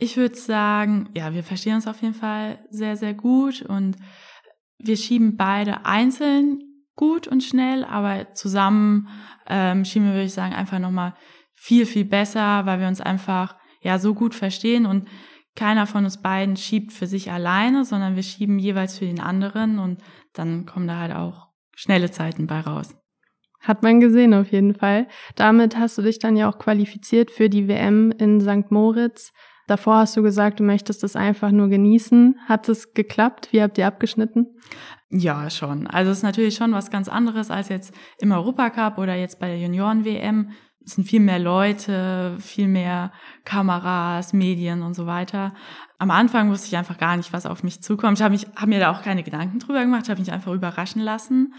Ich 0.00 0.16
würde 0.16 0.34
sagen, 0.34 1.10
ja, 1.14 1.34
wir 1.34 1.44
verstehen 1.44 1.74
uns 1.74 1.86
auf 1.86 2.00
jeden 2.00 2.14
Fall 2.14 2.58
sehr, 2.70 2.96
sehr 2.96 3.12
gut 3.12 3.60
und 3.60 3.96
wir 4.78 4.96
schieben 4.96 5.36
beide 5.36 5.84
einzeln 5.84 6.62
gut 6.96 7.28
und 7.28 7.42
schnell, 7.42 7.84
aber 7.84 8.34
zusammen 8.34 9.08
ähm, 9.46 9.84
schieben 9.84 10.06
wir, 10.08 10.14
würde 10.14 10.24
ich 10.24 10.32
sagen, 10.32 10.54
einfach 10.54 10.78
nochmal 10.78 11.14
viel, 11.54 11.84
viel 11.84 12.06
besser, 12.06 12.64
weil 12.64 12.80
wir 12.80 12.88
uns 12.88 13.02
einfach 13.02 13.56
ja 13.82 13.98
so 13.98 14.14
gut 14.14 14.34
verstehen 14.34 14.86
und 14.86 15.06
keiner 15.54 15.86
von 15.86 16.04
uns 16.04 16.22
beiden 16.22 16.56
schiebt 16.56 16.94
für 16.94 17.06
sich 17.06 17.30
alleine, 17.30 17.84
sondern 17.84 18.16
wir 18.16 18.22
schieben 18.22 18.58
jeweils 18.58 18.98
für 18.98 19.04
den 19.04 19.20
anderen 19.20 19.78
und 19.78 20.00
dann 20.32 20.64
kommen 20.64 20.88
da 20.88 20.98
halt 20.98 21.14
auch 21.14 21.48
schnelle 21.74 22.10
Zeiten 22.10 22.46
bei 22.46 22.60
raus. 22.60 22.94
Hat 23.60 23.82
man 23.82 24.00
gesehen 24.00 24.32
auf 24.32 24.50
jeden 24.50 24.74
Fall. 24.74 25.08
Damit 25.36 25.76
hast 25.76 25.98
du 25.98 26.02
dich 26.02 26.18
dann 26.18 26.36
ja 26.36 26.48
auch 26.48 26.58
qualifiziert 26.58 27.30
für 27.30 27.50
die 27.50 27.68
WM 27.68 28.10
in 28.12 28.40
St. 28.40 28.70
Moritz. 28.70 29.32
Davor 29.70 29.98
hast 29.98 30.16
du 30.16 30.22
gesagt, 30.22 30.58
du 30.58 30.64
möchtest 30.64 31.04
es 31.04 31.14
einfach 31.14 31.52
nur 31.52 31.68
genießen. 31.68 32.40
Hat 32.46 32.68
es 32.68 32.92
geklappt? 32.92 33.52
Wie 33.52 33.62
habt 33.62 33.78
ihr 33.78 33.86
abgeschnitten? 33.86 34.48
Ja, 35.10 35.48
schon. 35.48 35.86
Also 35.86 36.10
es 36.10 36.18
ist 36.18 36.24
natürlich 36.24 36.56
schon 36.56 36.72
was 36.72 36.90
ganz 36.90 37.08
anderes 37.08 37.50
als 37.50 37.68
jetzt 37.68 37.94
im 38.18 38.32
Europacup 38.32 38.98
oder 38.98 39.14
jetzt 39.14 39.38
bei 39.38 39.46
der 39.46 39.58
Junioren-WM 39.58 40.50
es 40.84 40.92
sind 40.94 41.04
viel 41.04 41.20
mehr 41.20 41.38
Leute, 41.38 42.36
viel 42.40 42.66
mehr 42.66 43.12
Kameras, 43.44 44.32
Medien 44.32 44.82
und 44.82 44.94
so 44.94 45.06
weiter. 45.06 45.54
Am 45.98 46.10
Anfang 46.10 46.50
wusste 46.50 46.68
ich 46.68 46.76
einfach 46.76 46.96
gar 46.96 47.16
nicht, 47.16 47.32
was 47.32 47.46
auf 47.46 47.62
mich 47.62 47.82
zukommt. 47.82 48.18
Ich 48.18 48.24
habe 48.24 48.36
habe 48.56 48.68
mir 48.68 48.80
da 48.80 48.90
auch 48.90 49.02
keine 49.02 49.22
Gedanken 49.22 49.58
drüber 49.58 49.82
gemacht, 49.82 50.08
habe 50.08 50.20
mich 50.20 50.32
einfach 50.32 50.52
überraschen 50.52 51.02
lassen 51.02 51.54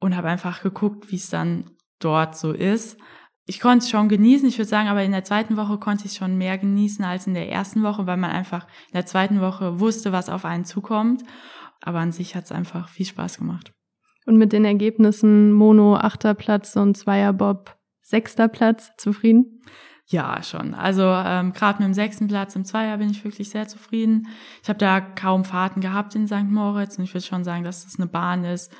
und 0.00 0.16
habe 0.16 0.28
einfach 0.28 0.62
geguckt, 0.62 1.10
wie 1.10 1.16
es 1.16 1.30
dann 1.30 1.70
dort 2.00 2.36
so 2.36 2.52
ist. 2.52 2.98
Ich 3.48 3.60
konnte 3.60 3.84
es 3.84 3.90
schon 3.90 4.08
genießen, 4.08 4.48
ich 4.48 4.58
würde 4.58 4.68
sagen, 4.68 4.88
aber 4.88 5.04
in 5.04 5.12
der 5.12 5.22
zweiten 5.22 5.56
Woche 5.56 5.78
konnte 5.78 6.04
ich 6.04 6.12
es 6.12 6.16
schon 6.16 6.36
mehr 6.36 6.58
genießen 6.58 7.04
als 7.04 7.28
in 7.28 7.34
der 7.34 7.50
ersten 7.50 7.84
Woche, 7.84 8.06
weil 8.06 8.16
man 8.16 8.32
einfach 8.32 8.66
in 8.88 8.94
der 8.94 9.06
zweiten 9.06 9.40
Woche 9.40 9.78
wusste, 9.78 10.10
was 10.10 10.28
auf 10.28 10.44
einen 10.44 10.64
zukommt. 10.64 11.22
Aber 11.80 12.00
an 12.00 12.10
sich 12.10 12.34
hat 12.34 12.44
es 12.44 12.52
einfach 12.52 12.88
viel 12.88 13.06
Spaß 13.06 13.38
gemacht. 13.38 13.72
Und 14.26 14.36
mit 14.36 14.52
den 14.52 14.64
Ergebnissen 14.64 15.52
Mono, 15.52 15.96
Achterplatz 15.96 16.74
und 16.74 16.96
Zweierbob 16.96 17.76
sechster 18.02 18.48
Platz 18.48 18.90
zufrieden? 18.96 19.62
Ja, 20.08 20.42
schon. 20.42 20.74
Also 20.74 21.02
ähm, 21.04 21.52
gerade 21.52 21.78
mit 21.78 21.86
dem 21.86 21.94
sechsten 21.94 22.28
Platz 22.28 22.54
im 22.56 22.64
Zweier 22.64 22.98
bin 22.98 23.10
ich 23.10 23.24
wirklich 23.24 23.50
sehr 23.50 23.66
zufrieden. 23.66 24.28
Ich 24.62 24.68
habe 24.68 24.78
da 24.78 25.00
kaum 25.00 25.44
Fahrten 25.44 25.80
gehabt 25.80 26.14
in 26.14 26.26
St. 26.26 26.44
Moritz 26.44 26.98
und 26.98 27.04
ich 27.04 27.14
würde 27.14 27.26
schon 27.26 27.44
sagen, 27.44 27.64
dass 27.64 27.84
das 27.84 27.98
eine 27.98 28.08
Bahn 28.08 28.44
ist, 28.44 28.72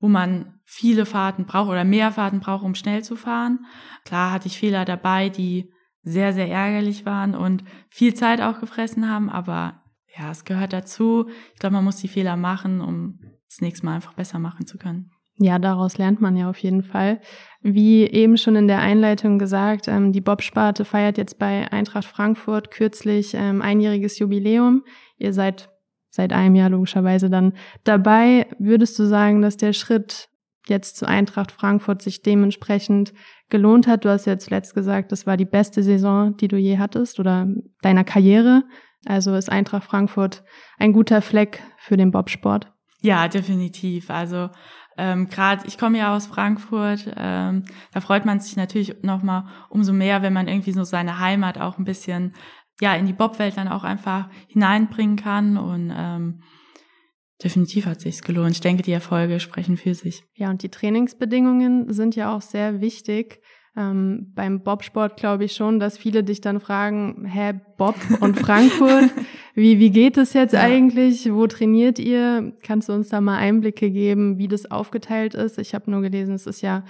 wo 0.00 0.08
man 0.08 0.60
viele 0.64 1.06
Fahrten 1.06 1.44
braucht 1.44 1.68
oder 1.68 1.84
mehr 1.84 2.12
Fahrten 2.12 2.40
braucht, 2.40 2.64
um 2.64 2.74
schnell 2.74 3.04
zu 3.04 3.16
fahren. 3.16 3.66
Klar 4.04 4.32
hatte 4.32 4.48
ich 4.48 4.58
Fehler 4.58 4.84
dabei, 4.84 5.28
die 5.28 5.70
sehr, 6.02 6.32
sehr 6.32 6.48
ärgerlich 6.48 7.04
waren 7.04 7.34
und 7.34 7.64
viel 7.90 8.14
Zeit 8.14 8.40
auch 8.40 8.60
gefressen 8.60 9.08
haben, 9.08 9.28
aber 9.28 9.82
ja, 10.16 10.30
es 10.30 10.44
gehört 10.44 10.72
dazu. 10.72 11.28
Ich 11.54 11.60
glaube, 11.60 11.74
man 11.74 11.84
muss 11.84 11.96
die 11.96 12.08
Fehler 12.08 12.36
machen, 12.36 12.80
um 12.80 13.20
das 13.48 13.60
nächste 13.60 13.86
Mal 13.86 13.96
einfach 13.96 14.14
besser 14.14 14.38
machen 14.38 14.66
zu 14.66 14.78
können. 14.78 15.10
Ja, 15.42 15.58
daraus 15.58 15.96
lernt 15.96 16.20
man 16.20 16.36
ja 16.36 16.50
auf 16.50 16.58
jeden 16.58 16.82
Fall. 16.82 17.20
Wie 17.62 18.04
eben 18.04 18.36
schon 18.36 18.56
in 18.56 18.68
der 18.68 18.80
Einleitung 18.80 19.38
gesagt, 19.38 19.88
ähm, 19.88 20.12
die 20.12 20.20
Bobsparte 20.20 20.84
feiert 20.84 21.16
jetzt 21.16 21.38
bei 21.38 21.70
Eintracht 21.72 22.04
Frankfurt 22.04 22.70
kürzlich 22.70 23.32
ähm, 23.34 23.62
einjähriges 23.62 24.18
Jubiläum. 24.18 24.84
Ihr 25.16 25.32
seid 25.32 25.70
seit 26.10 26.32
einem 26.32 26.54
Jahr 26.54 26.70
logischerweise 26.70 27.30
dann 27.30 27.54
dabei. 27.84 28.46
Würdest 28.58 28.98
du 28.98 29.04
sagen, 29.04 29.42
dass 29.42 29.56
der 29.56 29.72
Schritt 29.72 30.28
jetzt 30.68 30.96
zu 30.96 31.06
Eintracht 31.06 31.52
Frankfurt 31.52 32.02
sich 32.02 32.22
dementsprechend 32.22 33.12
gelohnt 33.48 33.86
hat. 33.86 34.04
Du 34.04 34.08
hast 34.08 34.26
ja 34.26 34.38
zuletzt 34.38 34.74
gesagt, 34.74 35.12
das 35.12 35.26
war 35.26 35.36
die 35.36 35.44
beste 35.44 35.82
Saison, 35.82 36.36
die 36.36 36.48
du 36.48 36.56
je 36.56 36.78
hattest 36.78 37.18
oder 37.18 37.48
deiner 37.82 38.04
Karriere. 38.04 38.64
Also 39.06 39.34
ist 39.34 39.50
Eintracht 39.50 39.84
Frankfurt 39.84 40.44
ein 40.78 40.92
guter 40.92 41.22
Fleck 41.22 41.62
für 41.78 41.96
den 41.96 42.10
Bobsport. 42.10 42.72
Ja, 43.02 43.28
definitiv. 43.28 44.10
Also 44.10 44.50
ähm, 44.98 45.28
gerade 45.28 45.66
ich 45.66 45.78
komme 45.78 45.98
ja 45.98 46.14
aus 46.14 46.26
Frankfurt, 46.26 47.10
ähm, 47.16 47.64
da 47.92 48.00
freut 48.00 48.26
man 48.26 48.40
sich 48.40 48.56
natürlich 48.56 49.02
noch 49.02 49.22
mal 49.22 49.46
umso 49.70 49.94
mehr, 49.94 50.20
wenn 50.20 50.34
man 50.34 50.48
irgendwie 50.48 50.72
so 50.72 50.84
seine 50.84 51.18
Heimat 51.18 51.58
auch 51.58 51.78
ein 51.78 51.84
bisschen 51.84 52.34
ja 52.80 52.94
in 52.94 53.06
die 53.06 53.12
Bobwelt 53.12 53.56
dann 53.56 53.68
auch 53.68 53.84
einfach 53.84 54.28
hineinbringen 54.48 55.16
kann 55.16 55.56
und 55.56 55.92
ähm, 55.94 56.42
definitiv 57.42 57.86
hat 57.86 58.00
sich's 58.00 58.22
gelohnt. 58.22 58.52
Ich 58.52 58.60
denke, 58.60 58.82
die 58.82 58.92
Erfolge 58.92 59.40
sprechen 59.40 59.76
für 59.76 59.94
sich. 59.94 60.24
Ja, 60.34 60.50
und 60.50 60.62
die 60.62 60.68
Trainingsbedingungen 60.68 61.92
sind 61.92 62.16
ja 62.16 62.34
auch 62.34 62.42
sehr 62.42 62.80
wichtig. 62.80 63.40
Ähm, 63.76 64.32
beim 64.34 64.62
Bobsport 64.62 65.16
glaube 65.16 65.44
ich 65.44 65.52
schon, 65.52 65.78
dass 65.78 65.96
viele 65.96 66.24
dich 66.24 66.40
dann 66.40 66.58
fragen, 66.58 67.24
hä, 67.24 67.52
Bob 67.78 67.94
und 68.20 68.38
Frankfurt, 68.38 69.10
wie, 69.54 69.78
wie 69.78 69.90
geht 69.90 70.16
es 70.16 70.32
jetzt 70.32 70.54
ja. 70.54 70.60
eigentlich? 70.60 71.32
Wo 71.32 71.46
trainiert 71.46 71.98
ihr? 71.98 72.52
Kannst 72.62 72.88
du 72.88 72.92
uns 72.92 73.10
da 73.10 73.20
mal 73.20 73.38
Einblicke 73.38 73.90
geben, 73.90 74.38
wie 74.38 74.48
das 74.48 74.70
aufgeteilt 74.70 75.34
ist? 75.34 75.58
Ich 75.58 75.74
habe 75.74 75.90
nur 75.90 76.02
gelesen, 76.02 76.34
es 76.34 76.46
ist 76.46 76.62
ja, 76.62 76.84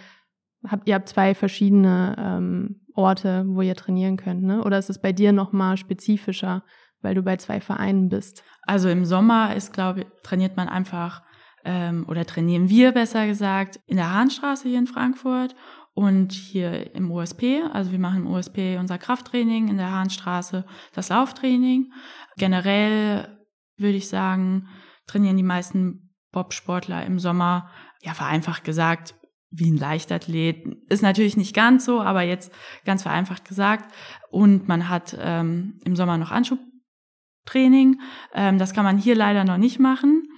habt, 0.66 0.88
ihr 0.88 0.94
habt 0.94 1.08
zwei 1.08 1.34
verschiedene 1.34 2.16
ähm, 2.18 2.80
Orte, 3.00 3.44
wo 3.46 3.62
ihr 3.62 3.74
trainieren 3.74 4.16
könnt, 4.16 4.42
ne? 4.42 4.62
Oder 4.62 4.78
ist 4.78 4.90
es 4.90 5.00
bei 5.00 5.12
dir 5.12 5.32
nochmal 5.32 5.76
spezifischer, 5.76 6.62
weil 7.00 7.14
du 7.14 7.22
bei 7.22 7.36
zwei 7.36 7.60
Vereinen 7.60 8.08
bist? 8.08 8.44
Also 8.62 8.88
im 8.88 9.04
Sommer 9.04 9.54
ist, 9.56 9.72
glaube 9.72 10.00
ich, 10.00 10.06
trainiert 10.22 10.56
man 10.56 10.68
einfach 10.68 11.22
ähm, 11.64 12.06
oder 12.08 12.24
trainieren 12.24 12.68
wir 12.68 12.92
besser 12.92 13.26
gesagt 13.26 13.80
in 13.86 13.96
der 13.96 14.12
Hahnstraße 14.12 14.68
hier 14.68 14.78
in 14.78 14.86
Frankfurt 14.86 15.54
und 15.92 16.32
hier 16.32 16.94
im 16.94 17.10
OSP, 17.10 17.62
also 17.72 17.92
wir 17.92 17.98
machen 17.98 18.20
im 18.20 18.26
OSP 18.26 18.78
unser 18.78 18.98
Krafttraining, 18.98 19.68
in 19.68 19.76
der 19.76 19.90
Hahnstraße 19.90 20.64
das 20.94 21.08
Lauftraining. 21.08 21.92
Generell 22.36 23.36
würde 23.76 23.96
ich 23.96 24.08
sagen, 24.08 24.68
trainieren 25.06 25.36
die 25.36 25.42
meisten 25.42 26.14
Bobsportler 26.32 27.04
im 27.04 27.18
Sommer, 27.18 27.70
ja 28.02 28.14
vereinfacht 28.14 28.64
gesagt, 28.64 29.14
wie 29.50 29.70
ein 29.70 29.76
Leichtathlet. 29.76 30.64
Ist 30.88 31.02
natürlich 31.02 31.36
nicht 31.36 31.54
ganz 31.54 31.84
so, 31.84 32.00
aber 32.00 32.22
jetzt 32.22 32.52
ganz 32.84 33.02
vereinfacht 33.02 33.46
gesagt. 33.48 33.92
Und 34.30 34.68
man 34.68 34.88
hat 34.88 35.16
ähm, 35.18 35.80
im 35.84 35.96
Sommer 35.96 36.18
noch 36.18 36.30
Anschubtraining. 36.30 38.00
Ähm, 38.34 38.58
das 38.58 38.72
kann 38.72 38.84
man 38.84 38.98
hier 38.98 39.16
leider 39.16 39.44
noch 39.44 39.58
nicht 39.58 39.80
machen. 39.80 40.28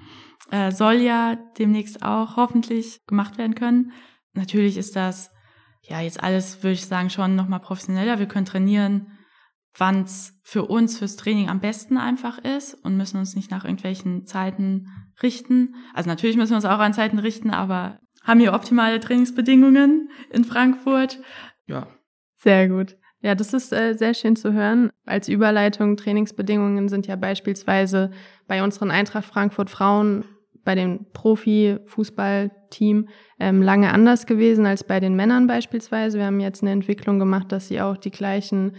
Äh, 0.51 0.73
soll 0.73 0.95
ja 0.95 1.37
demnächst 1.59 2.03
auch 2.03 2.37
hoffentlich 2.37 3.01
gemacht 3.07 3.39
werden 3.39 3.55
können. 3.55 3.93
Natürlich 4.35 4.77
ist 4.77 4.97
das 4.97 5.31
ja, 5.83 6.01
jetzt 6.01 6.23
alles, 6.23 6.63
würde 6.63 6.75
ich 6.75 6.87
sagen, 6.87 7.11
schon 7.11 7.35
nochmal 7.35 7.61
professioneller. 7.61 8.19
Wir 8.19 8.27
können 8.27 8.47
trainieren, 8.47 9.19
wann 9.77 10.03
es 10.03 10.39
für 10.45 10.65
uns 10.67 10.99
fürs 10.99 11.17
Training 11.17 11.49
am 11.49 11.61
besten 11.61 11.97
einfach 11.97 12.39
ist 12.39 12.75
und 12.75 12.97
müssen 12.97 13.19
uns 13.19 13.35
nicht 13.35 13.51
nach 13.51 13.65
irgendwelchen 13.65 14.27
Zeiten 14.27 14.89
richten. 15.23 15.75
Also 15.93 16.09
natürlich 16.09 16.37
müssen 16.37 16.51
wir 16.51 16.57
uns 16.57 16.65
auch 16.65 16.79
an 16.79 16.95
Zeiten 16.95 17.19
richten, 17.19 17.51
aber 17.51 17.99
haben 18.25 18.41
hier 18.41 18.53
optimale 18.53 19.01
Trainingsbedingungen 19.01 20.11
in 20.31 20.45
Frankfurt. 20.45 21.21
Ja. 21.67 21.87
Sehr 22.37 22.69
gut. 22.69 22.97
Ja, 23.21 23.37
das 23.37 23.55
ist 23.55 23.73
äh, 23.73 23.95
sehr 23.95 24.15
schön 24.15 24.35
zu 24.35 24.53
hören. 24.53 24.91
Als 25.07 25.29
Überleitung, 25.29 25.97
Trainingsbedingungen 25.97 26.89
sind 26.89 27.07
ja 27.07 27.15
beispielsweise 27.15 28.11
bei 28.49 28.65
unseren 28.65 28.91
Eintracht 28.91 29.25
Frankfurt 29.25 29.71
Frauen 29.71 30.25
bei 30.65 30.75
dem 30.75 31.07
Profi-Fußballteam 31.13 33.09
ähm, 33.39 33.63
lange 33.63 33.93
anders 33.93 34.27
gewesen 34.27 34.67
als 34.67 34.85
bei 34.85 35.01
den 35.01 35.15
Männern 35.15 35.47
beispielsweise. 35.47 36.19
Wir 36.19 36.27
haben 36.27 36.41
jetzt 36.41 36.63
eine 36.63 36.73
Entwicklung 36.73 37.19
gemacht, 37.19 37.53
dass 37.53 37.69
sie 37.69 37.81
auch 37.81 37.97
die 37.97 38.11
gleichen 38.11 38.77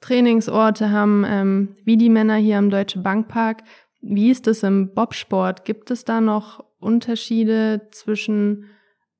Trainingsorte 0.00 0.90
haben 0.90 1.24
ähm, 1.26 1.74
wie 1.84 1.96
die 1.96 2.10
Männer 2.10 2.36
hier 2.36 2.58
am 2.58 2.70
Deutsche 2.70 3.00
Bankpark. 3.00 3.62
Wie 4.02 4.30
ist 4.30 4.46
es 4.46 4.62
im 4.62 4.94
Bobsport? 4.94 5.64
Gibt 5.64 5.90
es 5.90 6.04
da 6.04 6.20
noch 6.20 6.64
Unterschiede 6.78 7.88
zwischen 7.92 8.66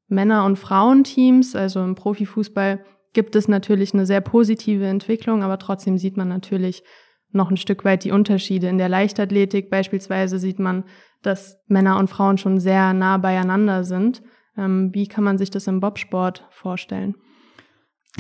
Männer- 0.09 0.45
und 0.45 0.59
Frauenteams? 0.59 1.57
Also 1.57 1.83
im 1.83 1.95
Profifußball 1.95 2.85
gibt 3.13 3.35
es 3.37 3.49
natürlich 3.49 3.95
eine 3.95 4.07
sehr 4.07 4.21
positive 4.21 4.87
Entwicklung, 4.87 5.43
aber 5.43 5.59
trotzdem 5.59 5.99
sieht 5.99 6.17
man 6.17 6.29
natürlich 6.29 6.83
noch 7.33 7.51
ein 7.51 7.57
Stück 7.57 7.85
weit 7.85 8.05
die 8.05 8.13
Unterschiede. 8.13 8.69
In 8.69 8.79
der 8.79 8.89
Leichtathletik 8.89 9.71
beispielsweise 9.71 10.39
sieht 10.39 10.59
man, 10.59 10.85
dass 11.23 11.59
Männer 11.67 11.99
und 11.99 12.09
Frauen 12.09 12.39
schon 12.39 12.61
sehr 12.61 12.93
nah 12.93 13.19
beieinander 13.19 13.85
sind. 13.85 14.23
Ähm, 14.57 14.91
wie 14.93 15.07
kann 15.07 15.25
man 15.25 15.39
sich 15.39 15.51
das 15.51 15.67
im 15.67 15.81
Bobsport 15.81 16.47
vorstellen? 16.51 17.15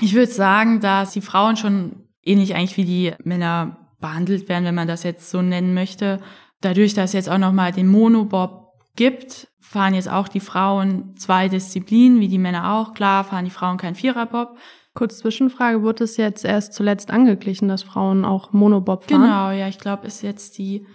Ich 0.00 0.14
würde 0.14 0.30
sagen, 0.30 0.80
dass 0.80 1.12
die 1.12 1.20
Frauen 1.20 1.56
schon 1.56 2.08
ähnlich 2.22 2.54
eigentlich 2.54 2.76
wie 2.76 2.84
die 2.84 3.12
Männer 3.24 3.94
behandelt 4.00 4.48
werden, 4.48 4.64
wenn 4.64 4.74
man 4.74 4.88
das 4.88 5.04
jetzt 5.04 5.30
so 5.30 5.40
nennen 5.40 5.72
möchte. 5.72 6.20
Dadurch, 6.60 6.94
dass 6.94 7.12
jetzt 7.12 7.30
auch 7.30 7.38
nochmal 7.38 7.72
den 7.72 7.86
Monobob 7.86 8.65
gibt, 8.96 9.48
fahren 9.60 9.94
jetzt 9.94 10.10
auch 10.10 10.28
die 10.28 10.40
Frauen 10.40 11.16
zwei 11.16 11.48
Disziplinen, 11.48 12.20
wie 12.20 12.28
die 12.28 12.38
Männer 12.38 12.72
auch. 12.72 12.94
Klar 12.94 13.24
fahren 13.24 13.44
die 13.44 13.50
Frauen 13.50 13.76
kein 13.76 13.94
Viererbob, 13.94 14.56
Kurz 14.96 15.18
Zwischenfrage, 15.18 15.82
wurde 15.82 16.04
es 16.04 16.16
jetzt 16.16 16.42
erst 16.42 16.72
zuletzt 16.72 17.10
angeglichen, 17.10 17.68
dass 17.68 17.82
Frauen 17.82 18.24
auch 18.24 18.54
Monobob 18.54 19.04
fahren? 19.04 19.20
Genau, 19.20 19.50
ja, 19.50 19.68
ich 19.68 19.78
glaube, 19.78 20.06
ist 20.06 20.22
jetzt 20.22 20.56
die 20.56 20.86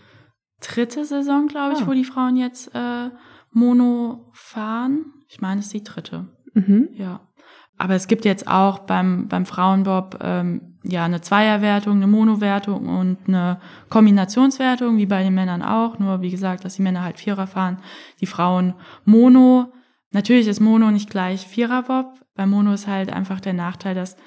dritte 0.59 1.05
Saison, 1.05 1.47
glaube 1.47 1.75
ich, 1.75 1.81
ah. 1.83 1.87
wo 1.87 1.93
die 1.93 2.03
Frauen 2.03 2.35
jetzt 2.35 2.73
äh, 2.73 3.09
Mono 3.51 4.31
fahren. 4.33 5.05
Ich 5.27 5.39
meine, 5.39 5.59
es 5.59 5.67
ist 5.67 5.73
die 5.73 5.83
dritte. 5.83 6.27
Mhm. 6.55 6.89
Ja. 6.93 7.21
Aber 7.77 7.93
es 7.93 8.07
gibt 8.07 8.25
jetzt 8.25 8.47
auch 8.47 8.79
beim, 8.79 9.27
beim 9.27 9.45
Frauenbob 9.45 10.17
ähm, 10.19 10.70
ja 10.83 11.05
eine 11.05 11.21
Zweierwertung, 11.21 11.97
eine 11.97 12.07
Monowertung 12.07 12.87
und 12.87 13.17
eine 13.27 13.59
Kombinationswertung, 13.89 14.97
wie 14.97 15.05
bei 15.05 15.23
den 15.23 15.33
Männern 15.33 15.61
auch. 15.61 15.99
Nur 15.99 16.21
wie 16.21 16.31
gesagt, 16.31 16.65
dass 16.65 16.75
die 16.75 16.81
Männer 16.81 17.03
halt 17.03 17.19
Vierer 17.19 17.47
fahren, 17.47 17.77
die 18.19 18.25
Frauen 18.25 18.73
Mono. 19.05 19.71
Natürlich 20.11 20.47
ist 20.47 20.59
Mono 20.59 20.91
nicht 20.91 21.09
gleich 21.09 21.47
Viererbob. 21.47 22.19
Bei 22.35 22.45
Mono 22.45 22.73
ist 22.73 22.87
halt 22.87 23.13
einfach 23.13 23.39
der 23.39 23.53
Nachteil, 23.53 23.95
dass 23.95 24.17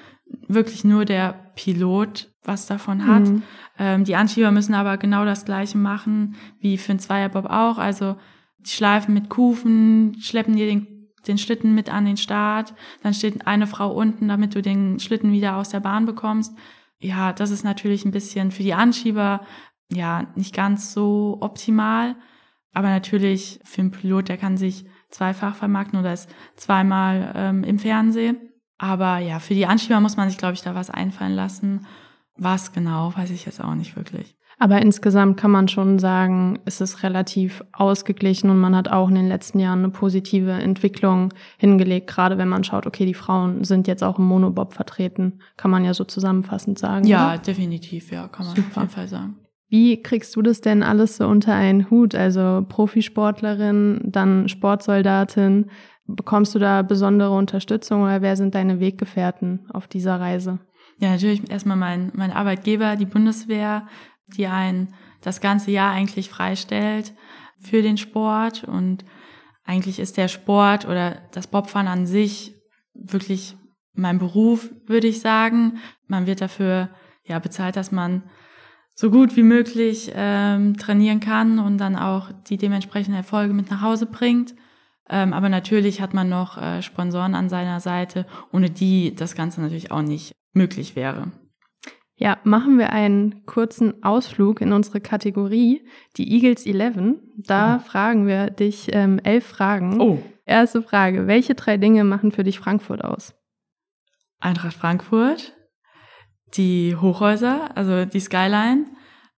wirklich 0.47 0.83
nur 0.83 1.05
der 1.05 1.33
Pilot 1.55 2.31
was 2.43 2.67
davon 2.67 3.07
hat. 3.07 3.23
Mhm. 3.23 3.43
Ähm, 3.77 4.03
die 4.03 4.15
Anschieber 4.15 4.51
müssen 4.51 4.73
aber 4.73 4.97
genau 4.97 5.25
das 5.25 5.45
Gleiche 5.45 5.77
machen 5.77 6.35
wie 6.59 6.77
für 6.77 6.91
einen 6.91 6.99
Zweierbob 6.99 7.45
auch. 7.45 7.77
Also 7.77 8.15
die 8.59 8.69
schleifen 8.69 9.13
mit 9.13 9.29
Kufen, 9.29 10.15
schleppen 10.19 10.55
dir 10.55 10.67
den, 10.67 10.94
den 11.27 11.37
Schlitten 11.37 11.75
mit 11.75 11.89
an 11.89 12.05
den 12.05 12.17
Start. 12.17 12.73
Dann 13.03 13.13
steht 13.13 13.47
eine 13.47 13.67
Frau 13.67 13.91
unten, 13.91 14.27
damit 14.27 14.55
du 14.55 14.61
den 14.61 14.99
Schlitten 14.99 15.31
wieder 15.31 15.57
aus 15.57 15.69
der 15.69 15.79
Bahn 15.79 16.05
bekommst. 16.05 16.55
Ja, 16.99 17.33
das 17.33 17.51
ist 17.51 17.63
natürlich 17.63 18.05
ein 18.05 18.11
bisschen 18.11 18.51
für 18.51 18.63
die 18.63 18.73
Anschieber 18.73 19.41
ja 19.91 20.27
nicht 20.35 20.55
ganz 20.55 20.93
so 20.93 21.37
optimal. 21.41 22.15
Aber 22.73 22.89
natürlich 22.89 23.59
für 23.63 23.81
einen 23.81 23.91
Pilot, 23.91 24.27
der 24.27 24.37
kann 24.37 24.57
sich 24.57 24.85
zweifach 25.09 25.55
vermarkten 25.55 25.99
oder 25.99 26.13
ist 26.13 26.29
zweimal 26.55 27.31
ähm, 27.35 27.63
im 27.63 27.79
Fernsehen. 27.79 28.37
Aber 28.77 29.19
ja, 29.19 29.39
für 29.39 29.53
die 29.53 29.65
Anschieber 29.65 29.99
muss 30.01 30.17
man 30.17 30.29
sich, 30.29 30.37
glaube 30.37 30.55
ich, 30.55 30.61
da 30.61 30.75
was 30.75 30.89
einfallen 30.89 31.33
lassen. 31.33 31.87
Was 32.35 32.73
genau, 32.73 33.15
weiß 33.15 33.29
ich 33.31 33.45
jetzt 33.45 33.63
auch 33.63 33.75
nicht 33.75 33.95
wirklich. 33.95 34.35
Aber 34.57 34.81
insgesamt 34.81 35.37
kann 35.37 35.51
man 35.51 35.67
schon 35.67 35.99
sagen, 35.99 36.59
es 36.65 36.79
ist 36.81 37.03
relativ 37.03 37.63
ausgeglichen 37.73 38.49
und 38.49 38.59
man 38.59 38.75
hat 38.75 38.89
auch 38.89 39.09
in 39.09 39.15
den 39.15 39.27
letzten 39.27 39.59
Jahren 39.59 39.79
eine 39.79 39.89
positive 39.89 40.51
Entwicklung 40.51 41.33
hingelegt. 41.57 42.07
Gerade 42.07 42.37
wenn 42.37 42.47
man 42.47 42.63
schaut, 42.63 42.87
okay, 42.87 43.05
die 43.05 43.13
Frauen 43.13 43.63
sind 43.63 43.87
jetzt 43.87 44.03
auch 44.03 44.17
im 44.17 44.25
Monobob 44.25 44.73
vertreten, 44.73 45.39
kann 45.57 45.71
man 45.71 45.83
ja 45.83 45.93
so 45.93 46.05
zusammenfassend 46.05 46.79
sagen. 46.79 47.05
Ja, 47.05 47.33
oder? 47.33 47.37
definitiv, 47.39 48.11
ja, 48.11 48.27
kann 48.27 48.45
man 48.45 48.55
Super. 48.55 48.67
auf 48.69 48.77
jeden 48.77 48.89
Fall 48.89 49.07
sagen. 49.07 49.35
Wie 49.67 50.01
kriegst 50.01 50.35
du 50.35 50.41
das 50.41 50.61
denn 50.61 50.83
alles 50.83 51.17
so 51.17 51.27
unter 51.27 51.53
einen 51.53 51.89
Hut? 51.89 52.15
Also 52.15 52.65
Profisportlerin, 52.69 53.99
dann 54.05 54.47
Sportsoldatin. 54.47 55.69
Bekommst 56.07 56.53
du 56.53 56.59
da 56.59 56.83
besondere 56.83 57.31
Unterstützung 57.31 58.03
oder 58.03 58.21
wer 58.21 58.35
sind 58.35 58.53
deine 58.53 58.79
Weggefährten 58.79 59.67
auf 59.73 59.87
dieser 59.87 60.19
Reise? 60.19 60.59
Ja, 60.99 61.11
natürlich 61.11 61.49
erstmal 61.49 61.77
mein, 61.77 62.11
mein 62.15 62.31
Arbeitgeber, 62.31 62.95
die 62.95 63.05
Bundeswehr, 63.05 63.87
die 64.27 64.47
einen 64.47 64.93
das 65.21 65.41
ganze 65.41 65.71
Jahr 65.71 65.91
eigentlich 65.91 66.29
freistellt 66.29 67.13
für 67.59 67.81
den 67.81 67.97
Sport. 67.97 68.63
Und 68.63 69.05
eigentlich 69.63 69.99
ist 69.99 70.17
der 70.17 70.27
Sport 70.27 70.85
oder 70.85 71.21
das 71.31 71.47
Bobfahren 71.47 71.87
an 71.87 72.05
sich 72.05 72.55
wirklich 72.93 73.57
mein 73.93 74.19
Beruf, 74.19 74.69
würde 74.85 75.07
ich 75.07 75.21
sagen. 75.21 75.79
Man 76.07 76.27
wird 76.27 76.41
dafür 76.41 76.89
ja 77.23 77.39
bezahlt, 77.39 77.75
dass 77.75 77.91
man 77.91 78.23
so 78.93 79.09
gut 79.09 79.35
wie 79.35 79.43
möglich 79.43 80.11
ähm, 80.15 80.77
trainieren 80.77 81.19
kann 81.19 81.59
und 81.59 81.77
dann 81.77 81.95
auch 81.97 82.31
die 82.47 82.57
dementsprechenden 82.57 83.17
Erfolge 83.17 83.53
mit 83.53 83.69
nach 83.69 83.81
Hause 83.81 84.05
bringt. 84.05 84.55
Ähm, 85.09 85.33
aber 85.33 85.49
natürlich 85.49 86.01
hat 86.01 86.13
man 86.13 86.29
noch 86.29 86.57
äh, 86.57 86.81
Sponsoren 86.81 87.35
an 87.35 87.49
seiner 87.49 87.79
Seite, 87.79 88.25
ohne 88.51 88.69
die 88.69 89.13
das 89.13 89.35
Ganze 89.35 89.61
natürlich 89.61 89.91
auch 89.91 90.01
nicht 90.01 90.33
möglich 90.53 90.95
wäre. 90.95 91.31
Ja, 92.17 92.37
machen 92.43 92.77
wir 92.77 92.93
einen 92.93 93.45
kurzen 93.45 94.03
Ausflug 94.03 94.61
in 94.61 94.71
unsere 94.71 95.01
Kategorie, 95.01 95.85
die 96.15 96.31
Eagles 96.33 96.65
11. 96.65 97.17
Da 97.35 97.75
oh. 97.75 97.79
fragen 97.79 98.25
wir 98.25 98.49
dich 98.49 98.87
ähm, 98.93 99.19
elf 99.23 99.45
Fragen. 99.45 99.99
Oh. 99.99 100.21
Erste 100.45 100.81
Frage, 100.81 101.27
welche 101.27 101.55
drei 101.55 101.77
Dinge 101.77 102.03
machen 102.03 102.31
für 102.31 102.43
dich 102.43 102.59
Frankfurt 102.59 103.03
aus? 103.03 103.35
Eintracht 104.39 104.75
Frankfurt, 104.75 105.53
die 106.53 106.95
Hochhäuser, 106.95 107.75
also 107.75 108.05
die 108.05 108.19
Skyline 108.19 108.85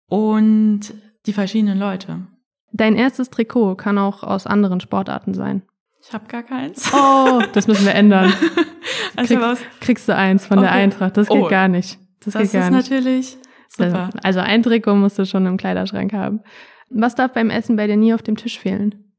und 0.07 0.93
die 1.25 1.33
verschiedenen 1.33 1.79
Leute. 1.79 2.27
Dein 2.73 2.95
erstes 2.95 3.29
Trikot 3.29 3.75
kann 3.75 3.97
auch 3.97 4.23
aus 4.23 4.47
anderen 4.47 4.81
Sportarten 4.81 5.33
sein. 5.33 5.61
Ich 6.05 6.13
habe 6.13 6.27
gar 6.27 6.43
keins. 6.43 6.91
Oh, 6.93 7.41
das 7.53 7.67
müssen 7.67 7.85
wir 7.85 7.95
ändern. 7.95 8.33
also 9.15 9.37
kriegst, 9.37 9.65
kriegst, 9.79 10.09
du 10.09 10.15
eins 10.15 10.45
von 10.45 10.59
okay. 10.59 10.67
der 10.67 10.75
Eintracht. 10.75 11.17
Das 11.17 11.29
geht 11.29 11.37
oh, 11.37 11.47
gar 11.47 11.67
nicht. 11.67 11.97
Das, 12.25 12.33
das 12.33 12.53
ist 12.53 12.71
natürlich 12.71 13.37
super. 13.69 14.05
Also, 14.05 14.19
also 14.23 14.39
ein 14.41 14.63
Trikot 14.63 14.95
musst 14.95 15.17
du 15.19 15.25
schon 15.25 15.45
im 15.45 15.57
Kleiderschrank 15.57 16.13
haben. 16.13 16.41
Was 16.89 17.15
darf 17.15 17.33
beim 17.33 17.49
Essen 17.49 17.75
bei 17.75 17.87
dir 17.87 17.97
nie 17.97 18.13
auf 18.13 18.21
dem 18.21 18.35
Tisch 18.35 18.59
fehlen? 18.59 19.13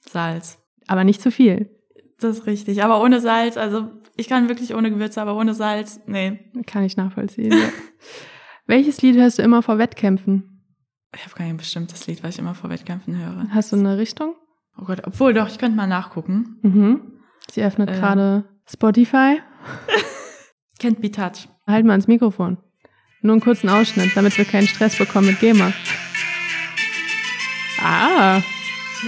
Salz. 0.00 0.58
Aber 0.86 1.04
nicht 1.04 1.22
zu 1.22 1.30
viel. 1.30 1.70
Das 2.18 2.38
ist 2.38 2.46
richtig. 2.46 2.82
Aber 2.82 3.02
ohne 3.02 3.20
Salz, 3.20 3.56
also 3.56 3.90
ich 4.16 4.28
kann 4.28 4.48
wirklich 4.48 4.74
ohne 4.74 4.90
Gewürze, 4.90 5.20
aber 5.20 5.36
ohne 5.36 5.54
Salz, 5.54 6.00
nee. 6.06 6.50
Kann 6.66 6.84
ich 6.84 6.96
nachvollziehen. 6.96 7.52
Ja. 7.52 7.68
Welches 8.66 9.02
Lied 9.02 9.16
hörst 9.16 9.38
du 9.38 9.42
immer 9.42 9.62
vor 9.62 9.78
Wettkämpfen? 9.78 10.48
Ich 11.14 11.24
habe 11.24 11.34
kein 11.34 11.56
bestimmtes 11.56 12.06
Lied, 12.06 12.22
was 12.22 12.34
ich 12.34 12.38
immer 12.38 12.54
vor 12.54 12.70
Wettkämpfen 12.70 13.16
höre. 13.18 13.48
Hast 13.50 13.72
du 13.72 13.76
eine 13.76 13.98
Richtung? 13.98 14.34
Oh 14.78 14.84
Gott, 14.84 15.02
obwohl 15.04 15.34
doch, 15.34 15.48
ich 15.48 15.58
könnte 15.58 15.76
mal 15.76 15.86
nachgucken. 15.86 16.58
Mhm. 16.62 17.20
Sie 17.50 17.62
öffnet 17.62 17.90
äh, 17.90 17.94
gerade 17.94 18.44
Spotify. 18.66 19.40
Can't 20.80 21.00
be 21.00 21.10
touch. 21.10 21.48
Halt 21.72 21.86
mal 21.86 21.94
ins 21.94 22.06
Mikrofon. 22.06 22.58
Nur 23.22 23.32
einen 23.32 23.40
kurzen 23.40 23.68
Ausschnitt, 23.70 24.14
damit 24.14 24.36
wir 24.36 24.44
keinen 24.44 24.66
Stress 24.66 24.96
bekommen 24.98 25.28
mit 25.28 25.40
GEMA. 25.40 25.72
Ah. 27.82 28.42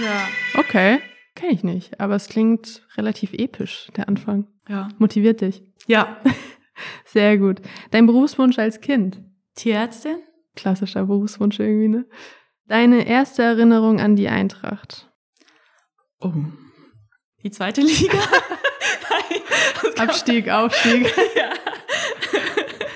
Ja. 0.01 0.27
Okay. 0.57 0.99
Kenne 1.35 1.51
ich 1.53 1.63
nicht, 1.63 1.99
aber 1.99 2.15
es 2.15 2.27
klingt 2.27 2.81
relativ 2.97 3.33
episch, 3.33 3.89
der 3.95 4.07
Anfang. 4.07 4.47
Ja. 4.67 4.87
Motiviert 4.97 5.41
dich. 5.41 5.61
Ja. 5.85 6.17
Sehr 7.05 7.37
gut. 7.37 7.61
Dein 7.91 8.07
Berufswunsch 8.07 8.57
als 8.57 8.81
Kind? 8.81 9.21
Tierärztin? 9.55 10.17
Klassischer 10.55 11.05
Berufswunsch 11.05 11.59
irgendwie, 11.59 11.89
ne? 11.89 12.05
Deine 12.67 13.05
erste 13.07 13.43
Erinnerung 13.43 13.99
an 13.99 14.15
die 14.15 14.27
Eintracht? 14.27 15.11
Oh. 16.19 16.33
Die 17.43 17.51
zweite 17.51 17.81
Liga? 17.81 18.17
Abstieg, 19.97 20.49
Aufstieg. 20.49 21.13
ja. 21.35 21.51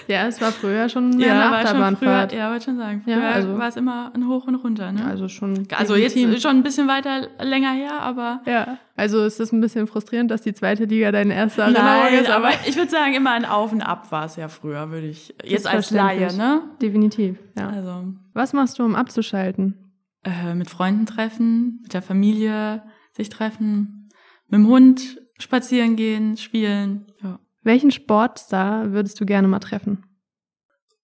Ja, 0.09 0.25
es 0.25 0.41
war 0.41 0.51
früher 0.51 0.89
schon 0.89 1.11
mehr 1.11 1.27
ja, 1.27 1.47
eine 1.47 1.57
Achterbahnfahrt. 1.57 2.33
Ja, 2.33 2.49
wollte 2.49 2.65
schon 2.65 2.77
sagen. 2.77 3.01
Früher 3.03 3.19
ja, 3.19 3.29
also, 3.29 3.57
war 3.59 3.67
es 3.67 3.75
immer 3.75 4.11
ein 4.15 4.27
Hoch 4.27 4.47
und 4.47 4.55
runter, 4.55 4.91
ne? 4.91 5.05
Also 5.05 5.27
schon. 5.27 5.67
Also 5.77 5.95
jetzt 5.95 6.17
schon 6.41 6.57
ein 6.57 6.63
bisschen 6.63 6.87
weiter 6.87 7.27
länger 7.39 7.71
her, 7.73 8.01
aber. 8.01 8.41
Ja. 8.47 8.79
Also 8.95 9.23
es 9.23 9.39
ist 9.39 9.53
ein 9.53 9.61
bisschen 9.61 9.85
frustrierend, 9.85 10.31
dass 10.31 10.41
die 10.41 10.53
zweite 10.53 10.85
Liga 10.85 11.11
deine 11.11 11.35
erste 11.35 11.61
Erinnerung 11.61 12.19
ist. 12.19 12.29
Aber 12.29 12.49
ich 12.65 12.75
würde 12.75 12.89
sagen, 12.89 13.13
immer 13.13 13.31
ein 13.31 13.45
Auf 13.45 13.71
und 13.71 13.83
Ab 13.83 14.11
war 14.11 14.25
es 14.25 14.35
ja 14.35 14.47
früher, 14.47 14.89
würde 14.89 15.07
ich. 15.07 15.35
Jetzt 15.43 15.67
als 15.67 15.91
Laie, 15.91 16.35
ne? 16.35 16.63
Definitiv, 16.81 17.37
ja. 17.55 17.69
Also. 17.69 18.05
Was 18.33 18.53
machst 18.53 18.79
du, 18.79 18.83
um 18.83 18.95
abzuschalten? 18.95 19.93
Äh, 20.23 20.55
mit 20.55 20.71
Freunden 20.71 21.05
treffen, 21.05 21.81
mit 21.83 21.93
der 21.93 22.01
Familie 22.01 22.81
sich 23.13 23.29
treffen, 23.29 24.09
mit 24.47 24.59
dem 24.59 24.67
Hund 24.67 25.19
spazieren 25.37 25.95
gehen, 25.95 26.35
spielen. 26.35 27.05
Ja. 27.21 27.39
Welchen 27.61 27.91
Sportstar 27.91 28.91
würdest 28.91 29.19
du 29.19 29.25
gerne 29.25 29.47
mal 29.47 29.59
treffen? 29.59 30.05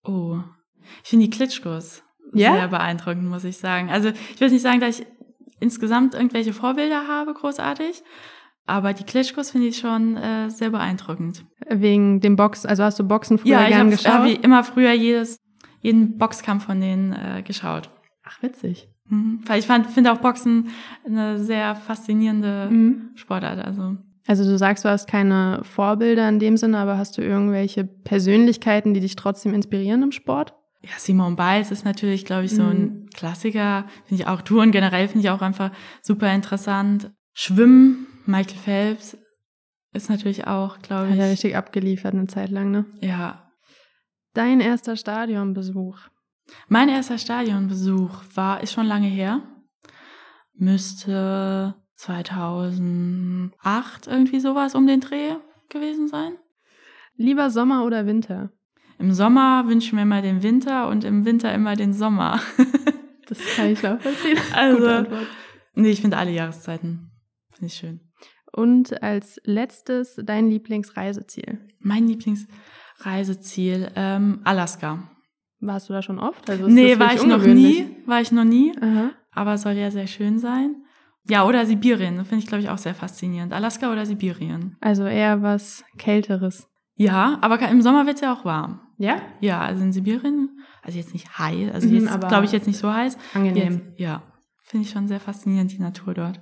Oh, 0.04 0.40
ich 1.04 1.10
finde 1.10 1.26
die 1.26 1.32
Klitschkos 1.32 2.04
ja? 2.34 2.54
sehr 2.54 2.68
beeindruckend, 2.68 3.28
muss 3.28 3.44
ich 3.44 3.58
sagen. 3.58 3.90
Also 3.90 4.10
ich 4.10 4.40
will 4.40 4.50
nicht 4.50 4.62
sagen, 4.62 4.80
dass 4.80 5.00
ich 5.00 5.08
insgesamt 5.60 6.14
irgendwelche 6.14 6.54
Vorbilder 6.54 7.08
habe, 7.08 7.34
großartig. 7.34 8.04
Aber 8.68 8.94
die 8.94 9.04
Klitschkos 9.04 9.52
finde 9.52 9.68
ich 9.68 9.78
schon 9.78 10.18
äh, 10.18 10.50
sehr 10.50 10.72
beeindruckend. 10.72 11.46
Wegen 11.70 12.20
dem 12.20 12.36
Box, 12.36 12.66
also 12.66 12.84
hast 12.84 12.98
du 12.98 13.04
Boxen 13.04 13.38
früher 13.38 13.62
ja, 13.62 13.68
gern 13.68 13.92
geschaut? 13.92 14.06
Ja, 14.06 14.26
ich 14.26 14.36
habe 14.36 14.44
immer 14.44 14.64
früher 14.64 14.92
jedes, 14.92 15.38
jeden 15.82 16.18
Boxkampf 16.18 16.66
von 16.66 16.82
denen 16.82 17.14
äh, 17.14 17.44
geschaut. 17.44 17.92
Ach, 18.24 18.42
witzig. 18.42 18.90
Mhm. 19.08 19.42
Weil 19.46 19.60
ich 19.60 19.68
finde 19.68 20.12
auch 20.12 20.18
Boxen 20.18 20.70
eine 21.06 21.38
sehr 21.44 21.76
faszinierende 21.76 22.70
mhm. 22.72 23.12
Sportart. 23.14 23.64
Also 23.64 23.98
also 24.28 24.44
du 24.44 24.58
sagst, 24.58 24.84
du 24.86 24.90
hast 24.90 25.08
keine 25.08 25.62
Vorbilder 25.64 26.28
in 26.28 26.40
dem 26.40 26.58
Sinne, 26.58 26.80
aber 26.80 26.98
hast 26.98 27.18
du 27.18 27.22
irgendwelche 27.22 27.84
Persönlichkeiten, 27.84 28.94
die 28.94 29.00
dich 29.00 29.16
trotzdem 29.16 29.54
inspirieren 29.54 30.02
im 30.02 30.12
Sport? 30.12 30.56
Ja, 30.82 30.92
Simon 30.98 31.36
Biles 31.36 31.72
ist 31.72 31.86
natürlich, 31.86 32.26
glaube 32.26 32.46
ich, 32.46 32.52
so 32.52 32.64
ein 32.64 32.82
mhm. 32.82 33.10
Klassiker. 33.10 33.86
Finde 34.06 34.24
ich 34.24 34.28
auch 34.28 34.42
Touren 34.42 34.72
generell 34.72 35.08
finde 35.08 35.26
ich 35.26 35.32
auch 35.32 35.42
einfach 35.42 35.72
super 36.02 36.32
interessant. 36.34 37.12
Schwimmen, 37.34 38.08
Michael 38.26 38.58
Phelps 38.58 39.18
ist 39.94 40.10
natürlich 40.10 40.48
auch, 40.48 40.80
glaube 40.80 41.08
ich. 41.08 41.14
Hat 41.14 41.20
er 41.20 41.32
richtig 41.32 41.56
abgeliefert 41.56 42.14
eine 42.14 42.28
Zeit 42.28 42.50
lang, 42.50 42.70
ne? 42.70 42.86
Ja. 43.02 43.50
Dein 44.34 44.60
erster 44.60 44.96
Stadionbesuch? 44.96 45.98
Mein 46.68 46.90
erster 46.90 47.18
Stadionbesuch 47.18 48.24
war, 48.36 48.62
ist 48.62 48.74
schon 48.74 48.86
lange 48.86 49.08
her. 49.08 49.42
Müsste 50.54 51.76
2008 51.96 54.08
irgendwie 54.08 54.40
sowas 54.40 54.76
um 54.76 54.88
den 54.88 55.02
Dreh 55.02 55.36
gewesen 55.70 56.08
sein. 56.08 56.38
Lieber 57.16 57.50
Sommer 57.50 57.84
oder 57.86 58.06
Winter? 58.06 58.52
Im 59.00 59.14
Sommer 59.14 59.68
wünsche 59.68 59.88
ich 59.88 59.94
mir 59.94 60.04
immer 60.04 60.22
den 60.22 60.44
Winter 60.44 60.88
und 60.90 61.04
im 61.04 61.26
Winter 61.26 61.52
immer 61.54 61.76
den 61.76 61.94
Sommer. 61.94 62.40
das 63.28 63.40
kann 63.56 63.72
ich 63.72 63.82
nachvollziehen. 63.82 64.38
Also, 64.54 65.08
nee, 65.74 65.90
ich 65.90 66.02
finde 66.02 66.18
alle 66.18 66.32
Jahreszeiten. 66.32 67.12
Finde 67.52 67.68
ich 67.68 67.74
schön. 67.74 68.02
Und 68.52 69.02
als 69.04 69.40
letztes 69.44 70.22
dein 70.24 70.50
Lieblingsreiseziel? 70.50 71.68
Mein 71.80 72.08
Lieblingsreiseziel, 72.08 73.92
ähm, 73.96 74.40
Alaska. 74.46 75.10
Warst 75.60 75.90
du 75.90 75.94
da 75.94 76.02
schon 76.02 76.20
oft? 76.20 76.50
Also 76.50 76.68
nee, 76.68 76.98
war 77.00 77.14
ich 77.14 77.26
noch 77.26 77.44
nie. 77.44 77.98
War 78.06 78.22
ich 78.22 78.32
noch 78.32 78.46
nie. 78.46 78.74
Aha. 78.80 79.12
Aber 79.32 79.58
soll 79.58 79.74
ja 79.74 79.92
sehr 79.92 80.08
schön 80.08 80.40
sein. 80.40 80.85
Ja, 81.28 81.46
oder 81.46 81.66
Sibirien. 81.66 82.18
Das 82.18 82.28
finde 82.28 82.44
ich, 82.44 82.48
glaube 82.48 82.64
ich, 82.64 82.70
auch 82.70 82.78
sehr 82.78 82.94
faszinierend. 82.94 83.54
Alaska 83.54 83.92
oder 83.92 84.06
Sibirien. 84.06 84.78
Also 84.80 85.06
eher 85.06 85.42
was 85.42 85.84
Kälteres. 85.98 86.70
Ja, 86.96 87.38
aber 87.42 87.60
im 87.70 87.82
Sommer 87.82 88.06
wird 88.06 88.16
es 88.16 88.22
ja 88.22 88.34
auch 88.34 88.46
warm. 88.46 88.80
Ja? 88.98 89.22
Ja, 89.42 89.62
also 89.62 89.84
in 89.84 89.92
Sibirien, 89.92 90.60
also 90.82 90.98
jetzt 90.98 91.14
nicht 91.14 91.38
heiß, 91.38 91.74
also 91.74 91.88
mhm, 91.88 91.96
jetzt 91.96 92.28
glaube 92.28 92.46
ich 92.46 92.52
jetzt 92.52 92.68
nicht 92.68 92.80
so 92.80 92.94
heiß. 92.94 93.18
Angenehm. 93.34 93.82
Jetzt, 93.86 94.00
ja, 94.00 94.24
finde 94.64 94.86
ich 94.86 94.92
schon 94.92 95.08
sehr 95.08 95.20
faszinierend, 95.20 95.72
die 95.72 95.80
Natur 95.80 96.14
dort. 96.14 96.42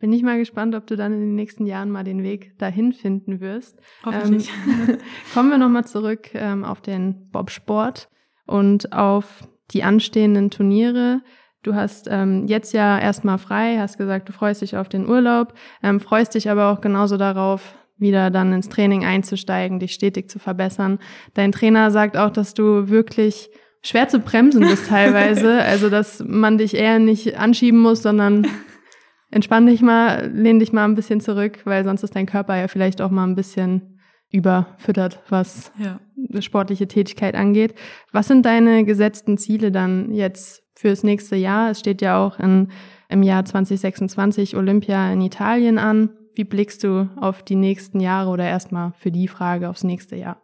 Bin 0.00 0.12
ich 0.12 0.22
mal 0.22 0.38
gespannt, 0.38 0.74
ob 0.76 0.86
du 0.86 0.96
dann 0.96 1.12
in 1.12 1.20
den 1.20 1.34
nächsten 1.34 1.66
Jahren 1.66 1.90
mal 1.90 2.04
den 2.04 2.22
Weg 2.22 2.56
dahin 2.58 2.92
finden 2.92 3.40
wirst. 3.40 3.80
Hoffentlich. 4.04 4.48
Ähm, 4.68 4.98
kommen 5.34 5.50
wir 5.50 5.58
nochmal 5.58 5.86
zurück 5.86 6.30
ähm, 6.34 6.64
auf 6.64 6.80
den 6.80 7.28
Bobsport 7.30 8.08
und 8.46 8.92
auf 8.92 9.48
die 9.72 9.82
anstehenden 9.82 10.50
Turniere. 10.50 11.22
Du 11.62 11.74
hast 11.74 12.06
ähm, 12.08 12.46
jetzt 12.46 12.72
ja 12.72 12.98
erstmal 12.98 13.38
frei, 13.38 13.78
hast 13.78 13.98
gesagt, 13.98 14.28
du 14.28 14.32
freust 14.32 14.62
dich 14.62 14.76
auf 14.76 14.88
den 14.88 15.08
Urlaub, 15.08 15.54
ähm, 15.82 15.98
freust 15.98 16.34
dich 16.34 16.50
aber 16.50 16.70
auch 16.70 16.80
genauso 16.80 17.16
darauf, 17.16 17.74
wieder 17.98 18.30
dann 18.30 18.52
ins 18.52 18.68
Training 18.68 19.04
einzusteigen, 19.04 19.80
dich 19.80 19.92
stetig 19.92 20.30
zu 20.30 20.38
verbessern. 20.38 21.00
Dein 21.34 21.50
Trainer 21.50 21.90
sagt 21.90 22.16
auch, 22.16 22.30
dass 22.30 22.54
du 22.54 22.88
wirklich 22.88 23.50
schwer 23.82 24.08
zu 24.08 24.20
bremsen 24.20 24.60
bist 24.60 24.86
teilweise, 24.88 25.62
also 25.62 25.90
dass 25.90 26.22
man 26.24 26.58
dich 26.58 26.74
eher 26.74 27.00
nicht 27.00 27.36
anschieben 27.38 27.80
muss, 27.80 28.02
sondern 28.02 28.46
entspann 29.30 29.66
dich 29.66 29.82
mal, 29.82 30.30
lehn 30.32 30.60
dich 30.60 30.72
mal 30.72 30.84
ein 30.84 30.94
bisschen 30.94 31.20
zurück, 31.20 31.60
weil 31.64 31.84
sonst 31.84 32.04
ist 32.04 32.14
dein 32.14 32.26
Körper 32.26 32.56
ja 32.56 32.68
vielleicht 32.68 33.00
auch 33.00 33.10
mal 33.10 33.24
ein 33.24 33.34
bisschen 33.34 33.98
überfüttert, 34.30 35.22
was 35.28 35.72
ja. 35.78 36.00
sportliche 36.40 36.86
Tätigkeit 36.86 37.34
angeht. 37.34 37.74
Was 38.12 38.28
sind 38.28 38.44
deine 38.44 38.84
gesetzten 38.84 39.38
Ziele 39.38 39.72
dann 39.72 40.12
jetzt 40.12 40.62
fürs 40.78 41.02
nächste 41.02 41.34
Jahr. 41.34 41.70
Es 41.70 41.80
steht 41.80 42.00
ja 42.02 42.24
auch 42.24 42.38
in, 42.38 42.68
im 43.08 43.24
Jahr 43.24 43.44
2026 43.44 44.56
Olympia 44.56 45.12
in 45.12 45.20
Italien 45.20 45.76
an. 45.76 46.10
Wie 46.34 46.44
blickst 46.44 46.84
du 46.84 47.10
auf 47.16 47.42
die 47.42 47.56
nächsten 47.56 47.98
Jahre 47.98 48.30
oder 48.30 48.44
erstmal 48.44 48.92
für 48.92 49.10
die 49.10 49.26
Frage 49.26 49.68
aufs 49.68 49.82
nächste 49.82 50.14
Jahr? 50.14 50.40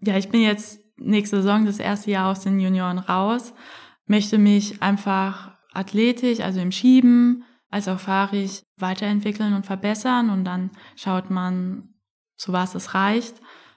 Ja, 0.00 0.16
ich 0.16 0.30
bin 0.30 0.40
jetzt 0.40 0.80
nächste 0.96 1.36
Saison 1.36 1.66
das 1.66 1.78
erste 1.78 2.10
Jahr 2.10 2.30
aus 2.30 2.40
den 2.40 2.58
Junioren 2.58 2.98
raus, 2.98 3.52
möchte 4.06 4.38
mich 4.38 4.82
einfach 4.82 5.58
athletisch, 5.74 6.40
also 6.40 6.58
im 6.60 6.72
Schieben, 6.72 7.44
als 7.68 7.86
auch 7.86 8.00
fahrig 8.00 8.62
weiterentwickeln 8.78 9.52
und 9.52 9.66
verbessern 9.66 10.30
und 10.30 10.44
dann 10.44 10.70
schaut 10.96 11.28
man, 11.28 11.90
zu 12.38 12.54
was 12.54 12.74
es 12.74 12.94
reicht. 12.94 13.34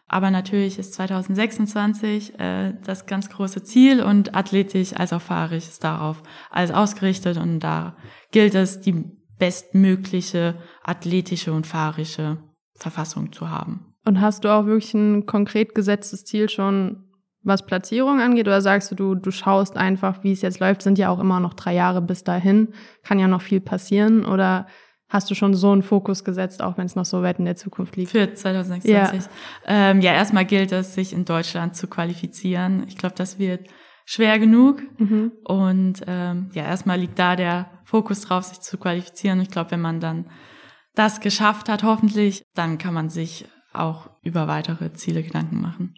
Aber 0.07 0.31
natürlich 0.31 0.77
ist 0.77 0.93
2026 0.93 2.39
äh, 2.39 2.73
das 2.83 3.05
ganz 3.05 3.29
große 3.29 3.63
Ziel 3.63 4.03
und 4.03 4.35
athletisch 4.35 4.93
als 4.93 5.13
auch 5.13 5.21
fahrig 5.21 5.67
ist 5.67 5.83
darauf 5.83 6.21
alles 6.51 6.71
ausgerichtet 6.71 7.37
und 7.37 7.59
da 7.59 7.95
gilt 8.31 8.53
es, 8.53 8.81
die 8.81 9.05
bestmögliche 9.39 10.55
athletische 10.83 11.53
und 11.53 11.67
fahrische 11.67 12.37
Verfassung 12.75 13.31
zu 13.31 13.49
haben. 13.49 13.93
Und 14.05 14.21
hast 14.21 14.43
du 14.43 14.49
auch 14.49 14.65
wirklich 14.65 14.93
ein 14.93 15.25
konkret 15.25 15.75
gesetztes 15.75 16.25
Ziel 16.25 16.49
schon, 16.49 17.05
was 17.41 17.65
Platzierung 17.65 18.19
angeht, 18.19 18.47
oder 18.47 18.61
sagst 18.61 18.91
du, 18.91 18.95
du, 18.95 19.15
du 19.15 19.31
schaust 19.31 19.75
einfach, 19.77 20.23
wie 20.23 20.31
es 20.31 20.41
jetzt 20.41 20.59
läuft, 20.59 20.81
sind 20.81 20.97
ja 20.97 21.09
auch 21.09 21.19
immer 21.19 21.39
noch 21.39 21.53
drei 21.53 21.73
Jahre 21.73 22.01
bis 22.01 22.23
dahin, 22.23 22.73
kann 23.03 23.19
ja 23.19 23.27
noch 23.27 23.41
viel 23.41 23.59
passieren, 23.59 24.25
oder 24.25 24.67
hast 25.13 25.29
du 25.29 25.35
schon 25.35 25.53
so 25.53 25.71
einen 25.71 25.83
Fokus 25.83 26.23
gesetzt, 26.23 26.61
auch 26.61 26.77
wenn 26.77 26.87
es 26.87 26.95
noch 26.95 27.05
so 27.05 27.21
weit 27.21 27.37
in 27.37 27.45
der 27.45 27.55
Zukunft 27.55 27.95
liegt? 27.95 28.11
Für 28.11 28.33
2026. 28.33 29.21
Ja, 29.21 29.29
ähm, 29.67 30.01
ja 30.01 30.11
erstmal 30.13 30.43
gilt 30.43 30.71
es, 30.71 30.95
sich 30.95 31.13
in 31.13 31.23
Deutschland 31.23 31.75
zu 31.75 31.87
qualifizieren. 31.87 32.83
Ich 32.87 32.97
glaube, 32.97 33.15
das 33.15 33.37
wird 33.37 33.69
schwer 34.05 34.39
genug. 34.39 34.81
Mhm. 34.97 35.31
Und 35.45 36.01
ähm, 36.07 36.49
ja, 36.53 36.63
erstmal 36.63 36.99
liegt 36.99 37.19
da 37.19 37.35
der 37.35 37.69
Fokus 37.85 38.21
drauf, 38.21 38.43
sich 38.43 38.59
zu 38.59 38.77
qualifizieren. 38.77 39.39
Ich 39.39 39.49
glaube, 39.49 39.71
wenn 39.71 39.81
man 39.81 39.99
dann 39.99 40.25
das 40.95 41.21
geschafft 41.21 41.69
hat, 41.69 41.83
hoffentlich, 41.83 42.43
dann 42.55 42.79
kann 42.79 42.95
man 42.95 43.09
sich 43.09 43.45
auch 43.71 44.09
über 44.23 44.47
weitere 44.47 44.93
Ziele 44.93 45.21
Gedanken 45.21 45.61
machen. 45.61 45.95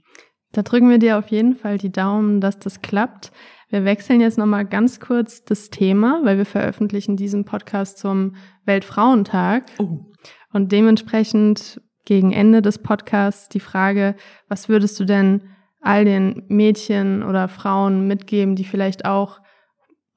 Da 0.51 0.61
drücken 0.61 0.89
wir 0.89 0.99
dir 0.99 1.17
auf 1.17 1.27
jeden 1.29 1.55
Fall 1.55 1.77
die 1.77 1.91
Daumen, 1.91 2.39
dass 2.39 2.59
das 2.59 2.81
klappt. 2.81 3.31
Wir 3.69 3.85
wechseln 3.85 4.21
jetzt 4.21 4.37
nochmal 4.37 4.65
ganz 4.65 4.99
kurz 4.99 5.43
das 5.43 5.69
Thema, 5.69 6.21
weil 6.23 6.37
wir 6.37 6.45
veröffentlichen 6.45 7.17
diesen 7.17 7.45
Podcast 7.45 7.97
zum 7.97 8.35
Weltfrauentag. 8.65 9.65
Oh. 9.79 10.05
Und 10.53 10.71
dementsprechend 10.71 11.81
gegen 12.05 12.31
Ende 12.31 12.61
des 12.61 12.79
Podcasts 12.79 13.49
die 13.49 13.59
Frage, 13.59 14.15
was 14.47 14.69
würdest 14.69 14.99
du 14.99 15.05
denn 15.05 15.41
all 15.81 16.05
den 16.05 16.43
Mädchen 16.47 17.23
oder 17.23 17.47
Frauen 17.47 18.07
mitgeben, 18.07 18.55
die 18.55 18.63
vielleicht 18.63 19.05
auch 19.05 19.39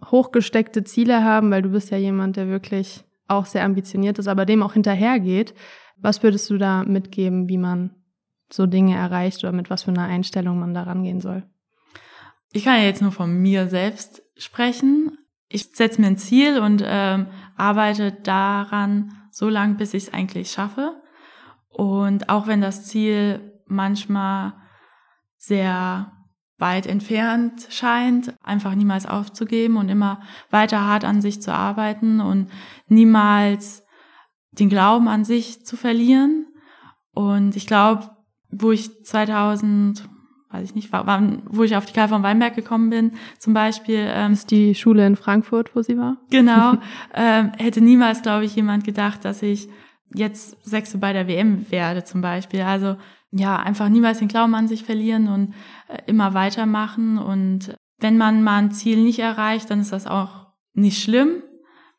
hochgesteckte 0.04 0.84
Ziele 0.84 1.24
haben, 1.24 1.50
weil 1.50 1.62
du 1.62 1.70
bist 1.70 1.90
ja 1.90 1.98
jemand, 1.98 2.36
der 2.36 2.48
wirklich 2.48 3.04
auch 3.26 3.46
sehr 3.46 3.64
ambitioniert 3.64 4.18
ist, 4.18 4.28
aber 4.28 4.46
dem 4.46 4.62
auch 4.62 4.74
hinterhergeht. 4.74 5.54
Was 5.96 6.22
würdest 6.22 6.48
du 6.50 6.58
da 6.58 6.84
mitgeben, 6.84 7.48
wie 7.48 7.58
man 7.58 7.90
so 8.50 8.66
Dinge 8.66 8.94
erreicht 8.94 9.42
oder 9.44 9.52
mit 9.52 9.68
was 9.70 9.82
für 9.82 9.90
einer 9.90 10.04
Einstellung 10.04 10.58
man 10.58 10.72
da 10.72 10.84
rangehen 10.84 11.20
soll? 11.20 11.42
Ich 12.52 12.64
kann 12.64 12.76
ja 12.76 12.84
jetzt 12.84 13.02
nur 13.02 13.12
von 13.12 13.32
mir 13.40 13.68
selbst 13.68 14.22
sprechen. 14.36 15.18
Ich 15.48 15.70
setze 15.74 16.00
mir 16.00 16.06
ein 16.06 16.16
Ziel 16.16 16.60
und 16.60 16.82
ähm, 16.84 17.28
arbeite 17.56 18.12
daran 18.12 19.12
so 19.30 19.48
lange, 19.48 19.74
bis 19.74 19.94
ich 19.94 20.04
es 20.04 20.12
eigentlich 20.12 20.50
schaffe. 20.50 21.00
Und 21.68 22.28
auch 22.28 22.46
wenn 22.46 22.60
das 22.60 22.86
Ziel 22.86 23.52
manchmal 23.66 24.54
sehr 25.36 26.12
weit 26.58 26.86
entfernt 26.86 27.68
scheint, 27.70 28.34
einfach 28.42 28.74
niemals 28.74 29.06
aufzugeben 29.06 29.76
und 29.76 29.88
immer 29.88 30.20
weiter 30.50 30.84
hart 30.84 31.04
an 31.04 31.20
sich 31.22 31.40
zu 31.40 31.54
arbeiten 31.54 32.20
und 32.20 32.50
niemals 32.88 33.84
den 34.50 34.68
Glauben 34.68 35.08
an 35.08 35.24
sich 35.24 35.64
zu 35.64 35.76
verlieren. 35.76 36.46
Und 37.12 37.54
ich 37.54 37.66
glaube, 37.66 38.10
wo 38.50 38.72
ich 38.72 39.04
2000, 39.04 40.08
weiß 40.50 40.64
ich 40.64 40.74
nicht, 40.74 40.92
wann, 40.92 41.42
wo 41.46 41.62
ich 41.62 41.76
auf 41.76 41.84
die 41.84 41.92
Karl 41.92 42.08
von 42.08 42.22
Weinberg 42.22 42.54
gekommen 42.54 42.90
bin, 42.90 43.12
zum 43.38 43.54
Beispiel. 43.54 44.06
Ähm, 44.08 44.32
ist 44.32 44.50
die 44.50 44.74
Schule 44.74 45.06
in 45.06 45.16
Frankfurt, 45.16 45.74
wo 45.74 45.82
sie 45.82 45.98
war? 45.98 46.16
Genau. 46.30 46.74
ähm, 47.14 47.52
hätte 47.58 47.80
niemals, 47.80 48.22
glaube 48.22 48.44
ich, 48.44 48.56
jemand 48.56 48.84
gedacht, 48.84 49.24
dass 49.24 49.42
ich 49.42 49.68
jetzt 50.14 50.56
Sechste 50.64 50.98
bei 50.98 51.12
der 51.12 51.28
WM 51.28 51.70
werde, 51.70 52.04
zum 52.04 52.22
Beispiel. 52.22 52.62
Also 52.62 52.96
ja, 53.30 53.56
einfach 53.56 53.88
niemals 53.88 54.20
den 54.20 54.28
Glauben 54.28 54.54
an 54.54 54.68
sich 54.68 54.84
verlieren 54.84 55.28
und 55.28 55.54
äh, 55.88 55.98
immer 56.06 56.32
weitermachen. 56.32 57.18
Und 57.18 57.74
wenn 57.98 58.16
man 58.16 58.42
mal 58.42 58.58
ein 58.58 58.70
Ziel 58.70 59.02
nicht 59.02 59.18
erreicht, 59.18 59.70
dann 59.70 59.80
ist 59.80 59.92
das 59.92 60.06
auch 60.06 60.46
nicht 60.72 61.02
schlimm, 61.02 61.42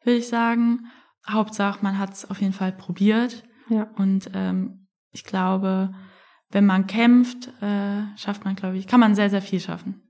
würde 0.03 0.17
ich 0.17 0.27
sagen. 0.27 0.87
Hauptsache, 1.29 1.79
man 1.83 1.99
hat 1.99 2.13
es 2.13 2.29
auf 2.29 2.41
jeden 2.41 2.53
Fall 2.53 2.71
probiert. 2.71 3.43
Ja. 3.69 3.87
Und 3.97 4.31
ähm, 4.33 4.87
ich 5.11 5.23
glaube, 5.23 5.93
wenn 6.51 6.65
man 6.65 6.87
kämpft, 6.87 7.49
äh, 7.61 8.01
schafft 8.17 8.45
man, 8.45 8.55
glaube 8.55 8.77
ich, 8.77 8.87
kann 8.87 8.99
man 8.99 9.15
sehr, 9.15 9.29
sehr 9.29 9.41
viel 9.41 9.59
schaffen. 9.59 10.01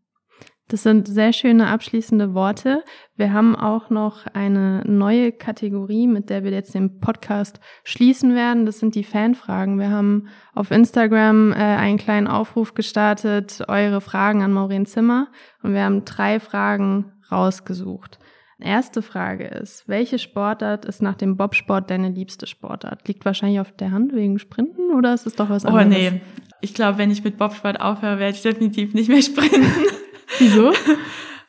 Das 0.70 0.84
sind 0.84 1.08
sehr 1.08 1.34
schöne 1.34 1.68
abschließende 1.68 2.36
Worte. 2.36 2.84
Wir 3.16 3.34
haben 3.34 3.56
auch 3.56 3.90
noch 3.90 4.28
eine 4.28 4.84
neue 4.86 5.32
Kategorie, 5.32 6.06
mit 6.06 6.30
der 6.30 6.44
wir 6.44 6.52
jetzt 6.52 6.76
den 6.76 7.00
Podcast 7.00 7.60
schließen 7.84 8.36
werden. 8.36 8.68
Das 8.68 8.78
sind 8.78 8.94
die 8.94 9.04
Fanfragen. 9.04 9.80
Wir 9.80 9.90
haben 9.90 10.28
auf 10.54 10.70
Instagram 10.70 11.54
äh, 11.54 11.56
einen 11.56 11.98
kleinen 11.98 12.28
Aufruf 12.28 12.76
gestartet, 12.76 13.64
eure 13.68 14.00
Fragen 14.00 14.44
an 14.44 14.54
Maureen 14.54 14.86
Zimmer. 14.86 15.30
Und 15.64 15.74
wir 15.74 15.84
haben 15.84 16.06
drei 16.06 16.40
Fragen 16.40 17.14
rausgesucht. 17.32 18.20
Erste 18.62 19.02
Frage 19.02 19.46
ist, 19.46 19.88
welche 19.88 20.20
Sportart 20.20 20.84
ist 20.84 21.02
nach 21.02 21.16
dem 21.16 21.38
Bobsport 21.38 21.90
deine 21.90 22.10
liebste 22.10 22.46
Sportart? 22.46 23.08
Liegt 23.08 23.24
wahrscheinlich 23.24 23.62
auf 23.62 23.72
der 23.72 23.92
Hand 23.92 24.14
wegen 24.14 24.38
Sprinten 24.38 24.92
oder 24.94 25.14
ist 25.14 25.26
es 25.26 25.36
doch 25.36 25.50
was 25.50 25.66
anderes? 25.66 25.86
Oh 25.86 25.90
nee, 25.90 26.22
ich 26.60 26.74
glaube, 26.74 26.98
wenn 26.98 27.10
ich 27.10 27.24
mit 27.24 27.38
Bobsport 27.38 27.80
aufhöre, 27.80 28.20
werde 28.20 28.36
ich 28.36 28.42
definitiv 28.42 28.94
nicht 28.94 29.08
mehr 29.08 29.22
sprinten. 29.22 29.66
Wieso? 30.40 30.74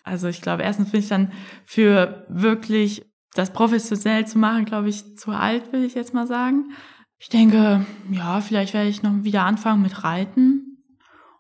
Also 0.05 0.29
ich 0.29 0.41
glaube, 0.41 0.63
erstens 0.63 0.91
bin 0.91 1.01
ich 1.01 1.09
dann 1.09 1.33
für 1.65 2.27
wirklich 2.29 3.05
das 3.35 3.53
professionell 3.53 4.27
zu 4.27 4.39
machen, 4.39 4.65
glaube 4.65 4.89
ich, 4.89 5.17
zu 5.17 5.33
alt, 5.33 5.73
will 5.73 5.85
ich 5.85 5.95
jetzt 5.95 6.15
mal 6.15 6.27
sagen. 6.27 6.71
Ich 7.19 7.29
denke, 7.29 7.85
ja, 8.11 8.41
vielleicht 8.41 8.73
werde 8.73 8.89
ich 8.89 9.03
noch 9.03 9.25
wieder 9.25 9.45
anfangen 9.45 9.83
mit 9.83 10.05
Reiten 10.05 10.79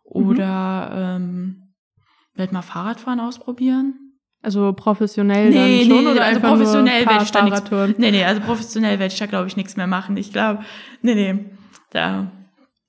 oder 0.03 1.19
mhm. 1.19 1.25
ähm, 1.25 1.75
werde 2.35 2.55
mal 2.55 2.63
Fahrradfahren 2.63 3.21
ausprobieren. 3.21 4.10
Also 4.43 4.73
professionell 4.73 5.51
nee, 5.51 5.81
dann 5.85 5.91
schon 5.91 6.05
nee, 6.05 6.11
oder 6.11 6.25
also 6.25 6.41
professionell 6.41 7.07
werde 7.07 7.25
ich 7.25 7.31
da 7.31 7.43
nichts. 7.43 7.63
Nee, 7.99 8.11
nee, 8.11 8.25
also 8.25 8.41
professionell 8.41 8.99
werde 8.99 9.13
ich 9.13 9.19
da 9.19 9.27
glaube 9.27 9.49
ich 9.49 9.57
nichts 9.57 9.77
mehr 9.77 9.87
machen. 9.87 10.17
Ich 10.17 10.33
glaube, 10.33 10.61
nee, 11.03 11.15
nee, 11.15 11.45
da 11.91 12.31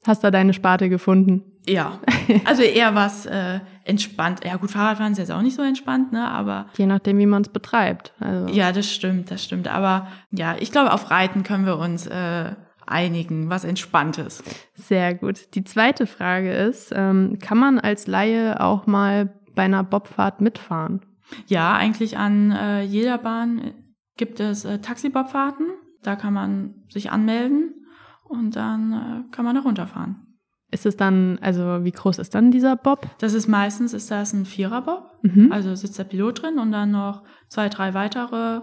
Hast 0.05 0.23
da 0.23 0.31
deine 0.31 0.53
Sparte 0.53 0.89
gefunden? 0.89 1.43
Ja. 1.67 1.99
Also 2.45 2.63
eher 2.63 2.95
was 2.95 3.25
äh, 3.25 3.59
entspannt. 3.83 4.39
Ja, 4.45 4.55
gut, 4.55 4.71
Fahrradfahren 4.71 5.11
ist 5.11 5.19
jetzt 5.19 5.31
auch 5.31 5.41
nicht 5.41 5.55
so 5.55 5.61
entspannt, 5.61 6.11
ne, 6.11 6.27
aber 6.27 6.67
je 6.77 6.85
nachdem, 6.85 7.17
wie 7.19 7.25
man 7.25 7.41
es 7.41 7.49
betreibt. 7.49 8.13
Also. 8.19 8.47
Ja, 8.53 8.71
das 8.71 8.91
stimmt, 8.91 9.29
das 9.29 9.43
stimmt, 9.43 9.67
aber 9.67 10.07
ja, 10.31 10.55
ich 10.59 10.71
glaube, 10.71 10.93
auf 10.93 11.11
Reiten 11.11 11.43
können 11.43 11.65
wir 11.65 11.77
uns 11.77 12.07
äh, 12.07 12.55
einigen, 12.87 13.49
was 13.49 13.63
entspanntes. 13.63 14.43
Sehr 14.73 15.13
gut. 15.13 15.53
Die 15.55 15.63
zweite 15.63 16.07
Frage 16.07 16.51
ist, 16.53 16.93
ähm, 16.95 17.37
kann 17.39 17.57
man 17.57 17.79
als 17.79 18.07
Laie 18.07 18.59
auch 18.59 18.87
mal 18.87 19.33
bei 19.53 19.63
einer 19.63 19.83
Bobfahrt 19.83 20.41
mitfahren? 20.41 21.01
Ja, 21.47 21.75
eigentlich 21.75 22.17
an 22.17 22.51
äh, 22.51 22.83
jeder 22.83 23.17
Bahn 23.17 23.73
gibt 24.17 24.39
es 24.39 24.65
äh, 24.65 24.79
Taxibobfahrten. 24.79 25.67
Da 26.03 26.15
kann 26.15 26.33
man 26.33 26.83
sich 26.89 27.11
anmelden 27.11 27.85
und 28.23 28.55
dann 28.55 28.93
äh, 28.93 29.31
kann 29.31 29.45
man 29.45 29.55
da 29.55 29.61
runterfahren. 29.61 30.27
Ist 30.71 30.85
es 30.85 30.95
dann, 30.95 31.37
also 31.41 31.83
wie 31.83 31.91
groß 31.91 32.17
ist 32.17 32.33
dann 32.33 32.49
dieser 32.49 32.77
Bob? 32.77 33.05
Das 33.19 33.33
ist 33.33 33.47
meistens, 33.47 33.93
ist 33.93 34.09
das 34.09 34.31
ein 34.31 34.45
Vierer-Bob. 34.45 35.19
Mhm. 35.21 35.51
Also 35.51 35.75
sitzt 35.75 35.99
der 35.99 36.05
Pilot 36.05 36.41
drin 36.41 36.59
und 36.59 36.71
dann 36.71 36.91
noch 36.91 37.23
zwei, 37.49 37.67
drei 37.67 37.93
weitere 37.93 38.61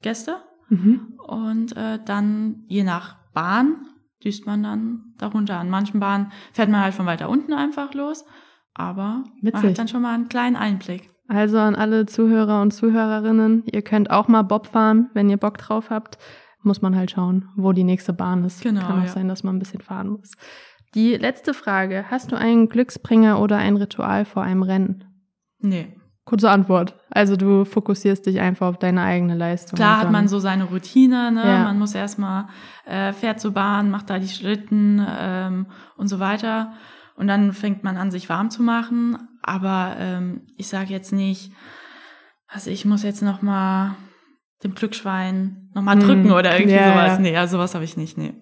Gäste. 0.00 0.36
Mhm. 0.70 1.18
Und 1.26 1.76
äh, 1.76 1.98
dann, 2.02 2.64
je 2.66 2.82
nach 2.82 3.16
Bahn, 3.34 3.86
düst 4.24 4.46
man 4.46 4.62
dann 4.62 5.14
darunter. 5.18 5.58
An 5.58 5.68
manchen 5.68 6.00
Bahnen 6.00 6.32
fährt 6.52 6.70
man 6.70 6.80
halt 6.80 6.94
von 6.94 7.06
weiter 7.06 7.28
unten 7.28 7.52
einfach 7.52 7.92
los. 7.92 8.24
Aber 8.72 9.24
Witzig. 9.42 9.52
man 9.52 9.62
hat 9.70 9.78
dann 9.78 9.88
schon 9.88 10.02
mal 10.02 10.14
einen 10.14 10.28
kleinen 10.28 10.56
Einblick. 10.56 11.10
Also 11.30 11.58
an 11.58 11.76
alle 11.76 12.06
Zuhörer 12.06 12.60
und 12.60 12.72
Zuhörerinnen, 12.72 13.62
ihr 13.66 13.82
könnt 13.82 14.10
auch 14.10 14.26
mal 14.26 14.42
Bob 14.42 14.66
fahren, 14.66 15.10
wenn 15.14 15.30
ihr 15.30 15.36
Bock 15.36 15.58
drauf 15.58 15.88
habt. 15.88 16.18
Muss 16.62 16.82
man 16.82 16.96
halt 16.96 17.12
schauen, 17.12 17.48
wo 17.54 17.72
die 17.72 17.84
nächste 17.84 18.12
Bahn 18.12 18.44
ist. 18.44 18.62
Genau, 18.62 18.80
Kann 18.80 18.98
auch 18.98 19.04
ja. 19.04 19.12
sein, 19.12 19.28
dass 19.28 19.44
man 19.44 19.54
ein 19.54 19.60
bisschen 19.60 19.80
fahren 19.80 20.08
muss. 20.08 20.32
Die 20.96 21.14
letzte 21.14 21.54
Frage. 21.54 22.06
Hast 22.10 22.32
du 22.32 22.36
einen 22.36 22.68
Glücksbringer 22.68 23.40
oder 23.40 23.58
ein 23.58 23.76
Ritual 23.76 24.24
vor 24.24 24.42
einem 24.42 24.64
Rennen? 24.64 25.04
Nee. 25.60 25.94
Kurze 26.24 26.50
Antwort. 26.50 26.96
Also 27.10 27.36
du 27.36 27.64
fokussierst 27.64 28.26
dich 28.26 28.40
einfach 28.40 28.66
auf 28.66 28.78
deine 28.78 29.02
eigene 29.02 29.36
Leistung. 29.36 29.76
Klar 29.76 30.00
hat 30.00 30.10
man 30.10 30.26
so 30.26 30.40
seine 30.40 30.64
Routine, 30.64 31.30
ne? 31.30 31.46
Ja. 31.46 31.62
Man 31.62 31.78
muss 31.78 31.94
erstmal 31.94 32.48
äh, 32.86 33.12
fährt 33.12 33.38
zur 33.38 33.52
Bahn, 33.52 33.88
macht 33.88 34.10
da 34.10 34.18
die 34.18 34.28
Schritten 34.28 35.00
ähm, 35.08 35.66
und 35.96 36.08
so 36.08 36.18
weiter. 36.18 36.72
Und 37.14 37.28
dann 37.28 37.52
fängt 37.52 37.84
man 37.84 37.96
an, 37.96 38.10
sich 38.10 38.28
warm 38.28 38.50
zu 38.50 38.64
machen. 38.64 39.16
Aber 39.50 39.96
ähm, 39.98 40.42
ich 40.56 40.68
sage 40.68 40.92
jetzt 40.92 41.12
nicht, 41.12 41.50
also 42.46 42.70
ich 42.70 42.84
muss 42.84 43.02
jetzt 43.02 43.20
noch 43.20 43.42
mal 43.42 43.96
dem 44.62 44.76
Glückschwein 44.76 45.70
noch 45.74 45.82
mal 45.82 45.94
hm. 45.94 46.06
drücken 46.06 46.30
oder 46.30 46.56
irgendwie 46.56 46.76
ja, 46.76 46.92
sowas. 46.92 47.18
Nee, 47.18 47.36
also 47.36 47.56
sowas 47.56 47.74
habe 47.74 47.82
ich 47.82 47.96
nicht, 47.96 48.16
nee. 48.16 48.32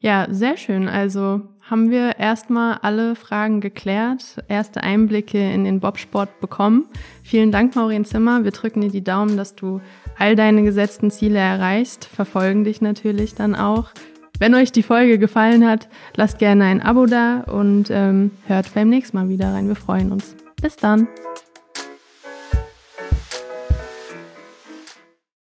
Ja, 0.00 0.26
sehr 0.28 0.58
schön. 0.58 0.86
Also 0.86 1.40
haben 1.62 1.90
wir 1.90 2.18
erstmal 2.18 2.76
alle 2.82 3.16
Fragen 3.16 3.62
geklärt, 3.62 4.44
erste 4.48 4.82
Einblicke 4.82 5.38
in 5.50 5.64
den 5.64 5.80
Bobsport 5.80 6.40
bekommen. 6.40 6.84
Vielen 7.22 7.52
Dank, 7.52 7.74
Maureen 7.74 8.04
Zimmer. 8.04 8.44
Wir 8.44 8.50
drücken 8.50 8.82
dir 8.82 8.90
die 8.90 9.04
Daumen, 9.04 9.38
dass 9.38 9.56
du 9.56 9.80
all 10.18 10.36
deine 10.36 10.62
gesetzten 10.62 11.10
Ziele 11.10 11.38
erreichst, 11.38 12.04
verfolgen 12.04 12.64
dich 12.64 12.82
natürlich 12.82 13.34
dann 13.34 13.54
auch. 13.54 13.92
Wenn 14.38 14.54
euch 14.54 14.72
die 14.72 14.82
Folge 14.82 15.18
gefallen 15.18 15.66
hat, 15.66 15.88
lasst 16.16 16.38
gerne 16.38 16.64
ein 16.64 16.82
Abo 16.82 17.06
da 17.06 17.44
und 17.44 17.88
ähm, 17.90 18.32
hört 18.46 18.74
beim 18.74 18.90
nächsten 18.90 19.16
Mal 19.16 19.30
wieder 19.30 19.54
rein. 19.54 19.68
Wir 19.68 19.76
freuen 19.76 20.12
uns. 20.12 20.36
Bis 20.60 20.76
dann. 20.76 21.08